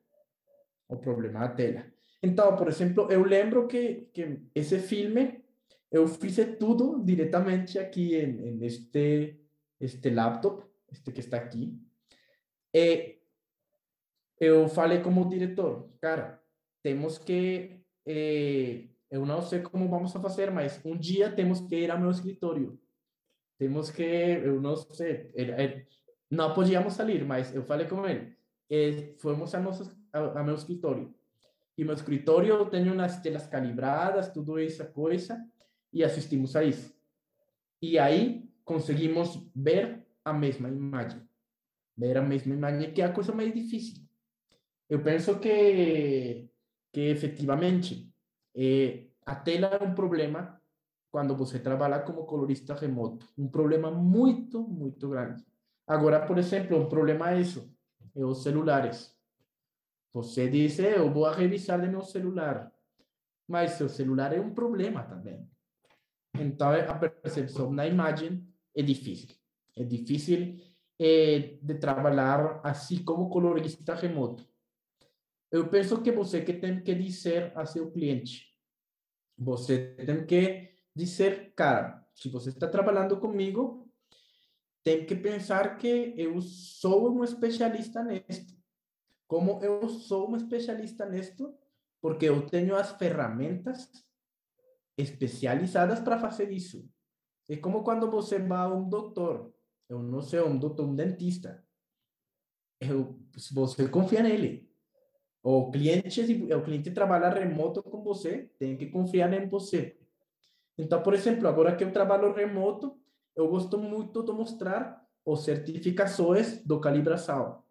o 0.89 0.97
problema 0.97 1.41
da 1.41 1.49
tela. 1.49 1.85
Então, 2.23 2.57
por 2.57 2.69
exemplo, 2.69 3.11
eu 3.11 3.23
lembro 3.23 3.67
que, 3.67 4.09
que 4.13 4.41
esse 4.55 4.79
filme 4.79 5.45
eu 5.91 6.07
fiz 6.09 6.37
tudo 6.59 7.03
diretamente 7.05 7.79
aqui 7.79 8.17
em, 8.17 8.49
em 8.49 8.65
este 8.65 9.47
este 9.81 10.11
laptop, 10.11 10.65
este 10.91 11.13
que 11.13 11.21
está 11.21 11.37
aqui. 11.37 11.79
E 12.73 13.19
eu 14.41 14.69
falei 14.69 15.01
como 15.01 15.29
diretor, 15.29 15.91
cara, 16.01 16.43
temos 16.83 17.19
que, 17.19 17.83
eh, 18.07 18.89
eu 19.11 19.25
não 19.25 19.41
sei 19.43 19.63
como 19.63 19.89
vamos 19.89 20.15
a 20.15 20.21
fazer, 20.21 20.51
mas 20.51 20.85
um 20.85 20.97
dia 20.97 21.35
temos 21.35 21.61
que 21.61 21.77
ir 21.77 21.91
ao 21.91 21.99
meu 21.99 22.11
escritório. 22.11 22.79
Temos 23.59 23.91
que, 23.91 24.03
eu 24.03 24.61
não 24.61 24.77
sei, 24.77 25.31
ele, 25.35 25.53
ele, 25.53 25.87
não 26.31 26.53
podíamos 26.53 26.95
sair, 26.95 27.25
mas 27.25 27.55
eu 27.55 27.63
falei 27.65 27.87
com 27.87 28.07
ele. 28.07 28.37
Eh, 28.71 29.15
fomos 29.19 29.55
a, 29.55 29.61
nosso, 29.61 29.85
a, 30.17 30.41
a 30.41 30.45
meu 30.45 30.55
escritório. 30.55 31.15
E 31.77 31.85
meu 31.85 31.95
escritório 31.95 32.65
tem 32.71 32.91
umas 32.91 33.21
telas 33.21 33.47
calibradas, 33.47 34.33
tudo 34.33 34.59
essa 34.59 34.85
coisa, 34.85 35.45
e 35.93 36.03
assistimos 36.03 36.57
a 36.57 36.65
isso. 36.65 36.95
E 37.81 37.99
aí 37.99 38.49
conseguimos 38.65 39.47
ver 39.55 40.07
a 40.25 40.33
mesma 40.33 40.69
imagem. 40.69 41.21
Ver 41.97 42.17
a 42.17 42.23
mesma 42.23 42.55
imagem, 42.55 42.93
que 42.93 43.03
é 43.03 43.05
a 43.05 43.13
coisa 43.13 43.33
mais 43.33 43.53
difícil. 43.53 44.03
Eu 44.89 45.03
penso 45.03 45.39
que, 45.39 46.49
que 46.93 47.01
efetivamente, 47.01 48.13
eh, 48.55 49.09
a 49.25 49.35
tela 49.35 49.69
é 49.69 49.83
um 49.83 49.95
problema 49.95 50.61
quando 51.11 51.35
você 51.35 51.59
trabalha 51.59 52.01
como 52.01 52.25
colorista 52.25 52.75
remoto. 52.75 53.27
Um 53.37 53.49
problema 53.49 53.91
muito, 53.91 54.63
muito 54.63 55.09
grande. 55.09 55.45
Agora, 55.87 56.27
por 56.27 56.39
exemplo, 56.39 56.79
um 56.79 56.89
problema 56.89 57.31
é 57.31 57.41
isso, 57.41 57.73
é 58.15 58.25
os 58.25 58.43
celulares. 58.43 59.16
Você 60.17 60.49
diz, 60.49 60.79
eu 60.79 61.13
vou 61.13 61.31
revisar 61.31 61.79
de 61.79 61.89
meu 61.89 62.01
celular, 62.01 62.73
mas 63.47 63.73
seu 63.73 63.87
celular 63.87 64.33
é 64.33 64.41
um 64.41 64.55
problema 64.55 65.03
também. 65.03 65.47
Então, 66.41 66.71
a 66.71 66.95
percepção 66.95 67.71
na 67.71 67.87
imagem 67.87 68.43
é 68.75 68.81
difícil. 68.81 69.37
É 69.77 69.85
difícil 69.85 70.59
é, 70.99 71.59
de 71.61 71.75
trabalhar 71.75 72.63
assim 72.65 73.05
como 73.05 73.29
colorista 73.29 73.95
remoto. 73.95 74.49
Eu 75.53 75.69
penso 75.69 76.01
que 76.01 76.11
você 76.11 76.41
que 76.41 76.55
tem 76.55 76.83
que 76.83 76.95
dizer 76.95 77.53
a 77.55 77.67
seu 77.67 77.91
cliente, 77.91 78.47
você 79.37 79.97
tem 79.97 80.25
que 80.25 80.71
dizer, 80.95 81.53
cara, 81.55 82.03
se 82.15 82.31
você 82.31 82.49
está 82.49 82.67
trabalhando 82.67 83.21
comigo, 83.21 83.87
tem 84.83 85.05
que 85.05 85.15
pensar 85.15 85.77
que 85.77 86.15
eu 86.17 86.41
sou 86.41 87.15
um 87.15 87.23
especialista 87.23 88.03
nisto. 88.03 88.56
Como 89.27 89.63
eu 89.63 89.89
sou 89.89 90.31
um 90.31 90.37
especialista 90.37 91.07
nisto, 91.07 91.55
porque 92.01 92.27
eu 92.27 92.47
tenho 92.47 92.77
as 92.77 92.93
ferramentas 92.93 93.91
especializadas 94.97 96.01
para 96.01 96.19
fazer 96.19 96.51
isso. 96.51 96.89
É 97.49 97.57
como 97.57 97.83
quando 97.83 98.11
você 98.11 98.39
vai 98.39 98.59
a 98.59 98.69
um 98.69 98.89
doutor, 98.89 99.53
eu 99.89 100.03
não 100.03 100.21
sei, 100.21 100.41
um 100.41 100.59
doutor, 100.59 100.87
um 100.87 100.95
dentista. 100.95 101.65
Eu, 102.81 103.19
você 103.53 103.89
confia 103.89 104.23
nele, 104.23 104.69
o 105.43 105.71
cliente, 105.71 106.27
se 106.27 106.53
o 106.53 106.63
cliente 106.63 106.91
trabalha 106.91 107.29
remoto 107.29 107.83
com 107.83 108.03
você, 108.03 108.51
tem 108.59 108.77
que 108.77 108.87
confiar 108.87 109.33
em 109.33 109.49
você. 109.49 109.97
Então, 110.77 111.01
por 111.03 111.15
exemplo, 111.15 111.47
agora 111.47 111.75
que 111.77 111.85
eu 111.85 111.93
trabalho 111.93 112.35
remoto, 112.35 112.99
eu 113.35 113.49
gosto 113.49 113.79
muito 113.79 114.25
de 114.25 114.33
mostrar 114.33 115.07
as 115.27 115.41
certificações 115.41 116.65
do 116.65 116.81
calibração. 116.81 117.63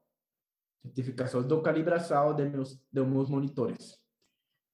Certificações 0.84 1.46
do 1.46 1.62
calibração 1.62 2.36
de 2.36 2.46
meus, 2.46 2.80
de 2.92 3.02
meus 3.02 3.30
monitores. 3.30 4.00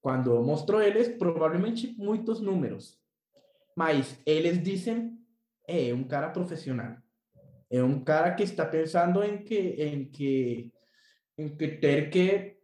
Quando 0.00 0.34
eu 0.34 0.42
mostro 0.42 0.80
eles, 0.80 1.08
provavelmente 1.16 1.94
muitos 1.96 2.40
números. 2.40 3.00
Mas 3.76 4.20
eles 4.26 4.62
dizem, 4.62 5.18
é 5.66 5.94
um 5.94 6.04
cara 6.04 6.30
profissional. 6.30 6.96
É 7.70 7.82
um 7.82 8.04
cara 8.04 8.34
que 8.34 8.42
está 8.42 8.66
pensando 8.66 9.22
em 9.22 9.42
que, 9.42 9.54
em 9.54 10.10
que, 10.10 10.72
em 11.38 11.56
que 11.56 11.68
ter 11.68 12.10
que, 12.10 12.58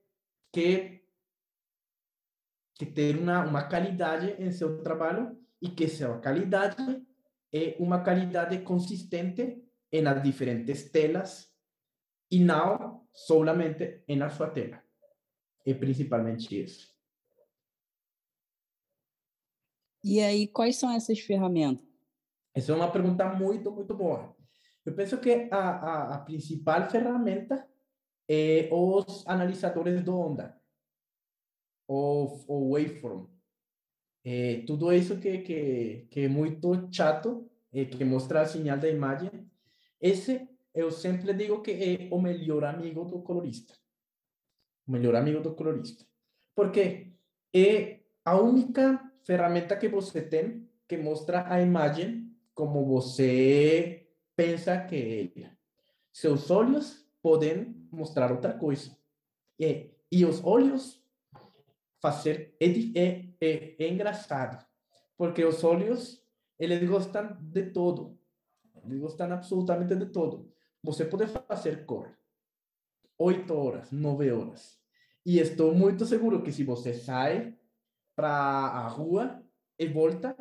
que, 0.52 1.02
que 2.74 2.86
ter 2.86 3.16
uma, 3.16 3.44
uma 3.44 3.68
qualidade 3.68 4.36
em 4.38 4.50
seu 4.50 4.82
trabalho 4.82 5.38
e 5.62 5.70
que 5.70 5.84
essa 5.84 6.18
qualidade 6.18 6.76
é 7.52 7.76
uma 7.78 8.02
qualidade 8.02 8.58
consistente 8.58 9.64
em 9.90 10.06
as 10.06 10.22
diferentes 10.22 10.90
telas 10.90 11.50
e 12.30 12.38
não 12.38 12.97
solamente 13.12 14.02
na 14.08 14.30
sua 14.30 14.50
tela. 14.50 14.82
É 15.66 15.74
principalmente 15.74 16.62
isso. 16.62 16.96
E 20.04 20.20
aí, 20.20 20.46
quais 20.48 20.76
são 20.76 20.90
essas 20.90 21.18
ferramentas? 21.20 21.84
Essa 22.54 22.72
é 22.72 22.74
uma 22.74 22.90
pergunta 22.90 23.28
muito, 23.34 23.70
muito 23.70 23.94
boa. 23.94 24.34
Eu 24.84 24.94
penso 24.94 25.18
que 25.20 25.48
a, 25.50 25.58
a, 25.58 26.14
a 26.14 26.18
principal 26.18 26.88
ferramenta 26.88 27.68
é 28.28 28.68
os 28.72 29.26
analisadores 29.26 30.02
de 30.02 30.10
onda, 30.10 30.58
o, 31.86 32.24
o 32.46 32.72
waveform. 32.72 33.26
É, 34.24 34.62
tudo 34.66 34.92
isso 34.92 35.18
que, 35.18 35.38
que, 35.38 36.06
que 36.10 36.20
é 36.20 36.28
muito 36.28 36.88
chato, 36.92 37.50
é, 37.72 37.84
que 37.84 38.04
mostra 38.04 38.42
a 38.42 38.46
sinal 38.46 38.78
da 38.78 38.88
imagem, 38.88 39.30
esse 40.00 40.48
eu 40.78 40.92
sempre 40.92 41.34
digo 41.34 41.60
que 41.60 41.72
é 41.72 42.08
o 42.14 42.20
melhor 42.20 42.64
amigo 42.64 43.04
do 43.04 43.20
colorista. 43.20 43.74
O 44.86 44.92
melhor 44.92 45.16
amigo 45.16 45.40
do 45.40 45.52
colorista. 45.52 46.06
Porque 46.54 47.12
é 47.52 48.00
a 48.24 48.40
única 48.40 49.12
ferramenta 49.24 49.76
que 49.76 49.88
você 49.88 50.22
tem 50.22 50.68
que 50.86 50.96
mostra 50.96 51.52
a 51.52 51.60
imagem 51.60 52.32
como 52.54 52.86
você 52.86 54.08
pensa 54.36 54.78
que 54.86 55.32
é. 55.36 55.50
Seus 56.12 56.48
olhos 56.48 57.04
podem 57.20 57.74
mostrar 57.90 58.30
outra 58.30 58.52
coisa. 58.52 58.96
E, 59.58 59.90
e 60.12 60.24
os 60.24 60.44
olhos 60.44 61.02
fazer 62.00 62.56
é, 62.60 63.88
engraçado, 63.88 64.64
porque 65.16 65.44
os 65.44 65.64
olhos 65.64 66.24
gostam 66.88 67.36
de 67.40 67.72
tudo. 67.72 68.16
Eles 68.84 69.00
gostam 69.00 69.32
absolutamente 69.32 69.96
de 69.96 70.06
tudo. 70.06 70.56
Você 70.82 71.04
pode 71.04 71.26
fazer 71.26 71.84
cor. 71.84 72.16
Oito 73.18 73.54
horas, 73.54 73.90
nove 73.90 74.30
horas. 74.30 74.78
E 75.26 75.38
estou 75.38 75.74
muito 75.74 76.06
seguro 76.06 76.42
que 76.42 76.52
se 76.52 76.64
você 76.64 76.94
sai 76.94 77.56
para 78.14 78.28
a 78.28 78.88
rua 78.88 79.44
e 79.78 79.86
volta, 79.86 80.36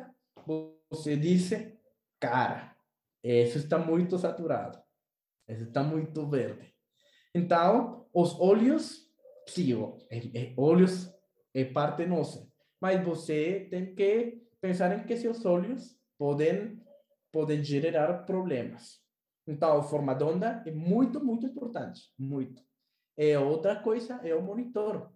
você 0.90 1.16
diz, 1.16 1.50
cara, 2.20 2.76
isso 3.22 3.58
está 3.58 3.78
muito 3.78 4.16
saturado. 4.18 4.80
Isso 5.48 5.64
está 5.64 5.82
muito 5.82 6.26
verde. 6.26 6.74
Então, 7.34 8.08
os 8.12 8.38
olhos, 8.38 9.10
sim, 9.46 9.72
olhos 10.56 11.12
é 11.54 11.64
parte 11.64 12.06
nossa. 12.06 12.48
Mas 12.80 13.04
você 13.04 13.66
tem 13.70 13.94
que 13.94 14.42
pensar 14.60 14.96
em 14.96 15.04
que 15.04 15.16
seus 15.16 15.44
olhos 15.44 15.98
podem 16.16 16.80
podem 17.30 17.62
gerar 17.62 18.24
problemas. 18.24 19.00
Então, 19.48 19.82
forma 19.82 20.14
de 20.14 20.22
onda 20.24 20.62
é 20.66 20.70
muito, 20.70 21.24
muito 21.24 21.46
importante, 21.46 22.12
muito. 22.18 22.62
E 23.16 23.34
outra 23.38 23.76
coisa 23.76 24.20
é 24.22 24.34
o 24.34 24.42
monitor, 24.42 25.10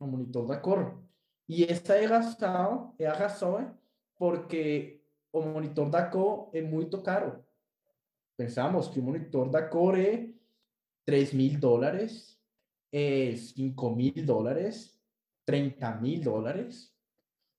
o 0.00 0.06
monitor 0.06 0.46
da 0.46 0.56
cor. 0.56 1.04
E 1.46 1.62
essa 1.62 1.94
é 1.94 2.06
a 2.06 2.18
razão, 2.18 2.94
é 2.98 3.06
a 3.06 3.76
porque 4.16 5.02
o 5.30 5.42
monitor 5.42 5.90
da 5.90 6.08
cor 6.08 6.48
é 6.54 6.62
muito 6.62 7.02
caro. 7.02 7.44
Pensamos 8.34 8.88
que 8.88 8.98
o 8.98 9.02
monitor 9.02 9.50
da 9.50 9.62
cor 9.62 9.98
é 9.98 10.30
3 11.04 11.34
mil 11.34 11.60
dólares, 11.60 12.40
é 12.90 13.36
5 13.36 13.90
mil 13.94 14.14
dólares, 14.24 14.98
30 15.44 15.96
mil 15.96 16.20
dólares. 16.22 16.90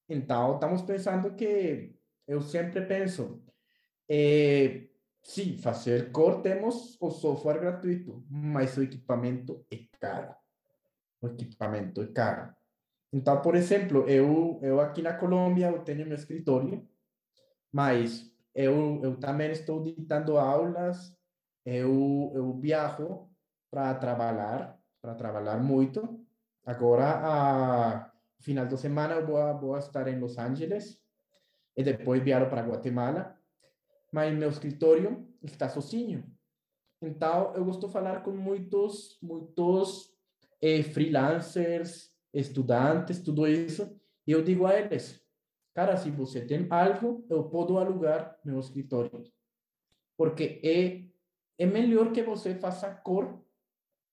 Então, 0.10 0.56
estamos 0.56 0.82
pensando 0.82 1.36
que 1.36 1.95
eu 2.27 2.41
sempre 2.41 2.82
penso, 2.82 3.43
é, 4.10 4.88
sim, 5.28 5.58
fazer 5.58 6.12
cor 6.12 6.42
temos 6.42 6.98
o 7.02 7.12
software 7.12 7.60
gratuito, 7.60 8.26
mas 8.30 8.78
o 8.78 8.82
equipamento 8.82 9.65
é 9.69 9.80
caro. 10.00 10.34
O 11.21 11.28
equipamento 11.28 12.02
é 12.02 12.08
caro. 12.08 12.56
Então, 13.12 13.42
por 13.42 13.56
exemplo, 13.56 14.08
eu, 14.08 14.60
eu 14.63 14.80
aqui 14.80 15.02
na 15.02 15.13
Colômbia 15.13 15.67
eu 15.67 15.84
tenho 15.84 16.06
meu 16.06 16.15
escritório, 16.15 16.88
mas 17.71 18.32
eu, 18.56 19.02
eu 19.04 19.17
também 19.19 19.52
estou 19.52 19.84
dando 19.98 20.38
aulas, 20.38 21.13
eu, 21.65 22.32
eu 22.34 22.54
viajo 22.54 23.30
para 23.69 23.94
trabalhar, 23.96 24.80
para 25.02 25.13
trabalhar 25.13 25.58
muito. 25.58 26.25
Agora, 26.65 27.06
a 27.06 28.12
final 28.40 28.65
de 28.65 28.78
semana, 28.78 29.15
eu 29.15 29.25
vou, 29.25 29.60
vou 29.60 29.78
estar 29.78 30.08
em 30.08 30.19
Los 30.19 30.38
Angeles 30.38 31.02
e 31.75 31.84
depois 31.84 32.23
viajo 32.23 32.50
para 32.50 32.65
Guatemala 32.65 33.37
mas 34.12 34.33
meu 34.33 34.49
escritório 34.49 35.27
está 35.43 35.69
sozinho. 35.69 36.23
Então, 37.01 37.53
eu 37.55 37.65
gosto 37.65 37.87
de 37.87 37.93
falar 37.93 38.23
com 38.23 38.31
muitos, 38.31 39.17
muitos 39.21 40.12
eh, 40.62 40.81
freelancers, 40.81 42.12
estudantes, 42.33 43.21
tudo 43.21 43.47
isso, 43.47 43.99
e 44.25 44.31
eu 44.31 44.43
digo 44.43 44.65
a 44.65 44.77
eles, 44.79 45.23
cara, 45.73 45.95
se 45.95 46.10
você 46.10 46.45
tem 46.45 46.67
algo, 46.69 47.25
eu 47.29 47.43
posso 47.49 47.77
alugar 47.77 48.37
meu 48.43 48.60
escritório. 48.60 49.23
Porque 50.17 50.60
é, 50.63 51.63
é 51.63 51.65
melhor 51.65 52.12
que 52.12 52.23
você 52.23 52.55
faça 52.55 52.93
cor 52.93 53.41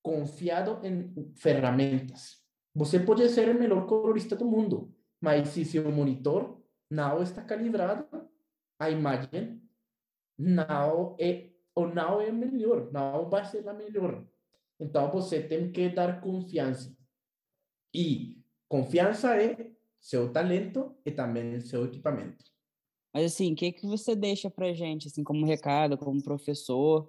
confiado 0.02 0.80
em 0.86 1.32
ferramentas. 1.34 2.42
Você 2.74 3.00
pode 3.00 3.26
ser 3.30 3.48
o 3.48 3.58
melhor 3.58 3.86
colorista 3.86 4.36
do 4.36 4.44
mundo, 4.44 4.94
mas 5.20 5.48
se 5.48 5.64
seu 5.64 5.90
monitor 5.90 6.62
não 6.90 7.22
está 7.22 7.42
calibrado, 7.42 8.28
a 8.78 8.90
imagem 8.90 9.63
não 10.38 11.16
é 11.18 11.50
ou 11.74 11.88
não 11.88 12.20
é 12.20 12.30
melhor, 12.30 12.90
não 12.92 13.28
vai 13.28 13.44
ser 13.44 13.68
a 13.68 13.72
melhor. 13.72 14.24
Então 14.78 15.10
você 15.10 15.42
tem 15.42 15.70
que 15.72 15.88
dar 15.88 16.20
confiança. 16.20 16.96
E 17.92 18.42
confiança 18.68 19.36
é 19.36 19.70
seu 20.00 20.32
talento 20.32 20.94
e 21.04 21.10
também 21.10 21.60
seu 21.60 21.84
equipamento. 21.84 22.44
Mas 23.12 23.32
assim, 23.32 23.52
o 23.52 23.56
que 23.56 23.72
que 23.72 23.86
você 23.86 24.16
deixa 24.16 24.50
para 24.50 24.72
gente, 24.72 25.06
assim, 25.06 25.22
como 25.22 25.46
recado, 25.46 25.96
como 25.96 26.22
professor? 26.22 27.08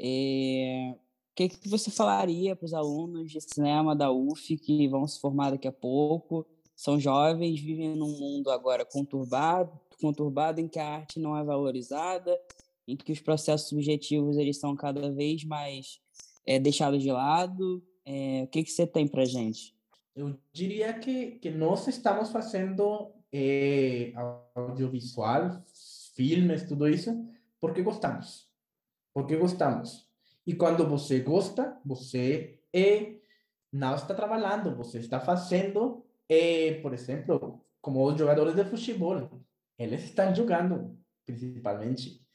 É... 0.00 0.92
O 0.92 1.36
que 1.36 1.48
que 1.50 1.68
você 1.68 1.90
falaria 1.90 2.56
para 2.56 2.64
os 2.64 2.74
alunos 2.74 3.30
de 3.30 3.40
cinema 3.40 3.94
da 3.94 4.10
UF 4.10 4.56
que 4.56 4.88
vão 4.88 5.06
se 5.06 5.20
formar 5.20 5.50
daqui 5.50 5.68
a 5.68 5.72
pouco? 5.72 6.46
São 6.74 6.98
jovens, 6.98 7.60
vivem 7.60 7.94
num 7.94 8.18
mundo 8.18 8.50
agora 8.50 8.84
conturbado, 8.84 9.78
conturbado 10.00 10.60
em 10.60 10.68
que 10.68 10.78
a 10.78 10.88
arte 10.88 11.20
não 11.20 11.36
é 11.36 11.44
valorizada, 11.44 12.38
em 12.86 12.96
que 12.96 13.12
os 13.12 13.20
processos 13.20 13.68
subjetivos 13.68 14.36
eles 14.36 14.58
são 14.58 14.76
cada 14.76 15.10
vez 15.10 15.44
mais 15.44 16.00
é, 16.46 16.58
deixados 16.58 17.02
de 17.02 17.10
lado. 17.10 17.82
É, 18.04 18.42
o 18.44 18.46
que, 18.48 18.62
que 18.62 18.70
você 18.70 18.86
tem 18.86 19.06
para 19.06 19.24
gente? 19.24 19.74
Eu 20.14 20.38
diria 20.52 20.94
que, 20.94 21.32
que 21.32 21.50
nós 21.50 21.86
estamos 21.88 22.30
fazendo 22.30 23.12
é, 23.32 24.12
audiovisual, 24.54 25.62
filmes, 26.14 26.62
tudo 26.62 26.88
isso, 26.88 27.10
porque 27.60 27.82
gostamos. 27.82 28.48
Porque 29.12 29.36
gostamos. 29.36 30.08
E 30.46 30.54
quando 30.54 30.86
você 30.88 31.20
gosta, 31.20 31.78
você 31.84 32.60
é, 32.72 33.16
não 33.72 33.94
está 33.94 34.14
trabalhando, 34.14 34.76
você 34.76 34.98
está 34.98 35.20
fazendo, 35.20 36.04
é, 36.28 36.74
por 36.80 36.94
exemplo, 36.94 37.64
como 37.80 38.04
os 38.06 38.18
jogadores 38.18 38.54
de 38.54 38.64
futebol. 38.64 39.42
Eles 39.78 40.04
estão 40.04 40.34
jogando, 40.34 40.98
principalmente. 41.26 42.25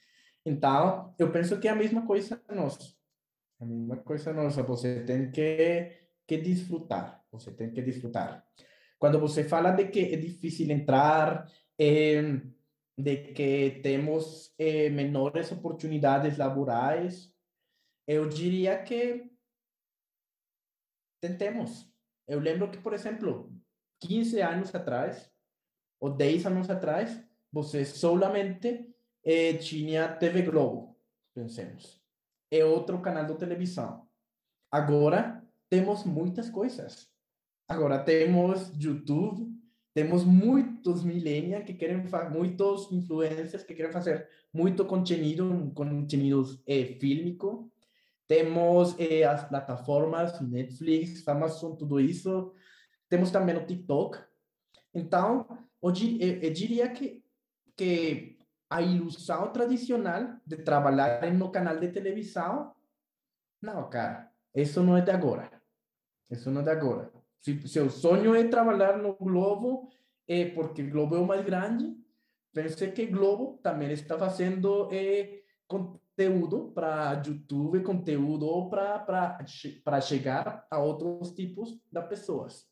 Então, 0.45 1.13
eu 1.19 1.31
penso 1.31 1.59
que 1.59 1.67
a 1.67 1.75
mesma 1.75 2.05
coisa 2.05 2.41
nós. 2.49 2.97
A 3.59 3.65
mesma 3.65 3.97
coisa 3.97 4.33
nossa. 4.33 4.63
Você 4.63 5.03
tem 5.03 5.31
que, 5.31 5.91
que 6.27 6.37
desfrutar. 6.37 7.23
Você 7.31 7.51
tem 7.51 7.71
que 7.71 7.81
desfrutar. 7.81 8.45
Quando 8.97 9.19
você 9.19 9.43
fala 9.43 9.71
de 9.71 9.87
que 9.87 9.99
é 9.99 10.17
difícil 10.17 10.69
entrar, 10.69 11.47
é, 11.79 12.21
de 12.97 13.17
que 13.33 13.79
temos 13.81 14.53
é, 14.57 14.89
menores 14.89 15.51
oportunidades 15.51 16.37
laborais, 16.37 17.33
eu 18.07 18.27
diria 18.27 18.81
que 18.83 19.29
tentemos. 21.21 21.91
Eu 22.27 22.39
lembro 22.39 22.69
que, 22.69 22.79
por 22.79 22.93
exemplo, 22.93 23.51
15 24.01 24.41
anos 24.41 24.73
atrás, 24.73 25.31
ou 25.99 26.09
10 26.09 26.47
anos 26.47 26.69
atrás, 26.69 27.23
você 27.51 27.85
solamente 27.85 28.90
eh, 29.23 29.53
tinha 29.53 30.07
TV 30.07 30.41
Globo, 30.41 30.97
pensemos. 31.33 32.01
É 32.49 32.65
outro 32.65 33.01
canal 33.01 33.25
de 33.25 33.35
televisão. 33.35 34.07
Agora 34.69 35.43
temos 35.69 36.03
muitas 36.03 36.49
coisas. 36.49 37.09
Agora 37.67 37.99
temos 38.03 38.71
YouTube, 38.77 39.49
temos 39.93 40.23
muitos 40.23 41.03
millennials 41.03 41.65
que 41.65 41.73
querem 41.73 42.05
fazer, 42.07 42.29
muitos 42.29 42.91
influencers 42.91 43.63
que 43.63 43.73
querem 43.73 43.91
fazer 43.91 44.27
muito 44.53 44.85
conteúdo, 44.85 45.71
conteúdo 45.73 46.61
eh, 46.67 46.97
fílmico. 46.99 47.71
Temos 48.27 48.95
eh, 48.99 49.23
as 49.23 49.47
plataformas 49.47 50.39
Netflix, 50.41 51.27
Amazon, 51.27 51.75
tudo 51.75 51.99
isso. 51.99 52.53
Temos 53.09 53.31
também 53.31 53.55
o 53.55 53.65
TikTok. 53.65 54.17
Então, 54.93 55.45
hoje 55.81 56.17
eu, 56.21 56.41
eu 56.41 56.53
diria 56.53 56.89
que 56.89 57.21
que 57.75 58.37
a 58.71 58.81
ilusão 58.81 59.51
tradicional 59.51 60.37
de 60.47 60.55
trabalhar 60.63 61.29
no 61.33 61.51
canal 61.51 61.77
de 61.77 61.89
televisão, 61.89 62.73
não, 63.61 63.89
cara, 63.89 64.31
isso 64.55 64.81
não 64.81 64.95
é 64.95 65.01
de 65.01 65.11
agora. 65.11 65.51
Isso 66.29 66.49
não 66.49 66.61
é 66.61 66.63
de 66.63 66.69
agora. 66.69 67.11
Se 67.41 67.67
seu 67.67 67.89
sonho 67.89 68.33
é 68.33 68.47
trabalhar 68.47 68.97
no 68.97 69.13
Globo, 69.15 69.89
é 70.25 70.45
porque 70.51 70.83
Globo 70.83 71.17
é 71.17 71.19
o 71.19 71.27
mais 71.27 71.43
grande, 71.43 71.97
pense 72.53 72.89
que 72.91 73.07
Globo 73.07 73.59
também 73.61 73.91
está 73.91 74.17
fazendo 74.17 74.87
é, 74.89 75.41
conteúdo 75.67 76.71
para 76.71 77.21
YouTube, 77.25 77.83
conteúdo 77.83 78.69
para 78.69 80.01
chegar 80.01 80.65
a 80.71 80.79
outros 80.79 81.33
tipos 81.33 81.77
de 81.91 82.01
pessoas. 82.03 82.65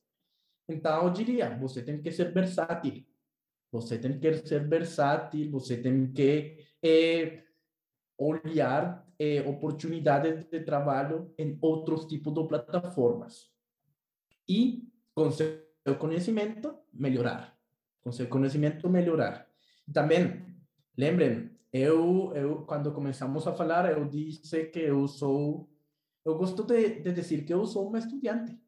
Então, 0.70 1.04
eu 1.04 1.10
diria, 1.10 1.58
você 1.58 1.84
tem 1.84 2.02
que 2.02 2.10
ser 2.10 2.32
versátil. 2.32 3.06
Você 3.72 3.97
tem 3.97 4.20
que 4.20 4.34
ser 4.34 4.67
versátil, 4.67 5.51
você 5.51 5.78
tem 5.78 6.11
que 6.11 6.57
é, 6.84 7.43
olhar 8.17 9.07
é, 9.20 9.41
oportunidades 9.41 10.45
de 10.45 10.61
trabalho 10.61 11.34
em 11.38 11.57
outros 11.61 12.05
tipos 12.05 12.34
de 12.34 12.47
plataformas. 12.47 13.51
E, 14.47 14.88
com 15.13 15.30
seu 15.30 15.61
conhecimento, 15.99 16.76
melhorar. 16.91 17.55
Com 18.01 18.11
seu 18.11 18.28
conhecimento, 18.28 18.89
melhorar. 18.89 19.47
Também, 19.93 20.45
lembrem, 20.97 21.51
eu, 21.72 22.34
eu, 22.34 22.65
quando 22.65 22.91
começamos 22.91 23.45
a 23.45 23.53
falar, 23.53 23.91
eu 23.91 24.07
disse 24.07 24.65
que 24.65 24.80
eu 24.80 25.07
sou, 25.07 25.70
eu 26.26 26.36
gosto 26.36 26.63
de, 26.63 27.01
de 27.01 27.11
dizer 27.11 27.45
que 27.45 27.53
eu 27.53 27.65
sou 27.67 27.88
uma 27.88 27.99
estudante. 27.99 28.59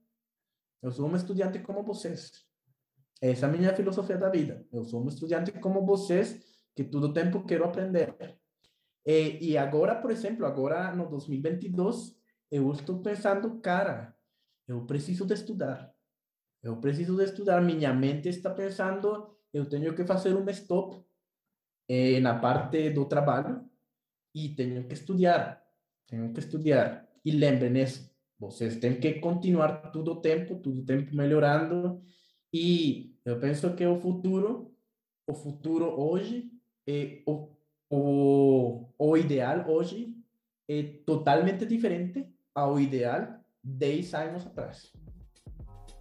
Eu 0.82 0.92
sou 0.92 1.08
uma 1.08 1.18
estudante 1.18 1.60
como 1.60 1.84
vocês. 1.84 2.51
Essa 3.22 3.46
é 3.46 3.50
a 3.50 3.52
minha 3.52 3.76
filosofia 3.76 4.18
da 4.18 4.30
vida. 4.30 4.66
Eu 4.74 4.84
sou 4.84 5.04
um 5.04 5.08
estudante 5.08 5.52
como 5.54 5.86
vocês, 5.86 6.44
que 6.76 6.84
todo 6.84 7.14
tempo 7.14 7.46
quero 7.46 7.64
aprender. 7.64 8.16
E, 9.06 9.52
e 9.52 9.58
agora, 9.58 9.96
por 9.96 10.10
exemplo, 10.10 10.46
agora 10.46 10.94
no 10.96 11.08
2022, 11.08 12.16
eu 12.50 12.72
estou 12.72 13.00
pensando, 13.02 13.62
cara, 13.62 14.16
eu 14.68 14.86
preciso 14.88 15.26
de 15.26 15.36
estudar. 15.36 15.94
Eu 16.64 16.78
preciso 16.78 17.16
de 17.16 17.24
estudar. 17.24 17.62
Minha 17.62 17.94
mente 17.94 18.30
está 18.30 18.50
pensando, 18.50 19.36
eu 19.54 19.70
tenho 19.70 19.94
que 19.96 20.04
fazer 20.04 20.36
um 20.36 20.50
stop 20.50 21.04
eh, 21.88 22.20
na 22.20 22.40
parte 22.40 22.90
do 22.90 23.06
trabalho 23.06 23.64
e 24.34 24.50
tenho 24.50 24.88
que 24.88 24.94
estudar. 24.94 25.64
Tenho 26.08 26.34
que 26.34 26.40
estudar. 26.40 27.08
E 27.24 27.32
lembrem 27.32 27.82
isso. 27.82 28.10
Vocês 28.40 28.78
têm 28.78 29.00
que 29.00 29.20
continuar 29.20 29.92
todo 29.92 30.14
o 30.14 30.22
tempo, 30.22 30.56
todo 30.56 30.80
o 30.82 30.86
tempo 30.86 31.16
melhorando. 31.16 32.04
E 32.54 33.16
eu 33.24 33.40
penso 33.40 33.76
que 33.76 33.86
o 33.86 34.00
futuro, 34.00 34.76
o 35.28 35.34
futuro 35.34 35.86
hoje, 35.86 36.52
é 36.88 37.22
o, 37.26 37.50
o, 37.90 38.88
o 38.98 39.18
ideal 39.18 39.70
hoje 39.70 40.16
é 40.68 40.84
totalmente 41.06 41.66
diferente 41.66 42.28
ao 42.54 42.80
ideal 42.80 43.40
10 43.64 44.14
anos 44.14 44.46
atrás. 44.46 44.92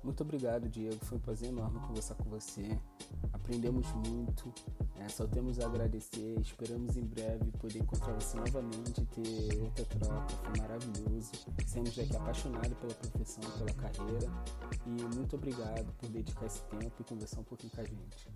Muito 0.03 0.22
obrigado, 0.22 0.68
Diego. 0.68 1.05
Foi 1.05 1.18
um 1.18 1.20
prazer 1.20 1.51
enorme 1.51 1.78
conversar 1.80 2.14
com 2.14 2.24
você. 2.30 2.78
Aprendemos 3.32 3.86
muito. 3.92 4.53
É, 4.96 5.09
só 5.09 5.26
temos 5.26 5.61
a 5.61 5.66
agradecer. 5.66 6.40
Esperamos 6.40 6.96
em 6.96 7.05
breve 7.05 7.51
poder 7.59 7.80
encontrar 7.80 8.14
você 8.14 8.38
novamente, 8.38 9.05
ter 9.07 9.61
outra 9.62 9.84
troca. 9.84 10.28
Foi 10.28 10.59
maravilhoso. 10.59 11.32
Saímos 11.66 11.94
daqui 11.94 12.16
apaixonados 12.16 12.72
pela 12.78 12.94
profissão, 12.94 13.44
pela 13.59 13.72
carreira. 13.74 14.30
E 14.86 15.16
muito 15.16 15.36
obrigado 15.36 15.92
por 15.98 16.09
dedicar 16.09 16.46
esse 16.46 16.62
tempo 16.62 16.94
e 16.98 17.05
conversar 17.05 17.40
um 17.40 17.44
pouquinho 17.44 17.72
com 17.72 17.80
a 17.80 17.84
gente. 17.84 18.28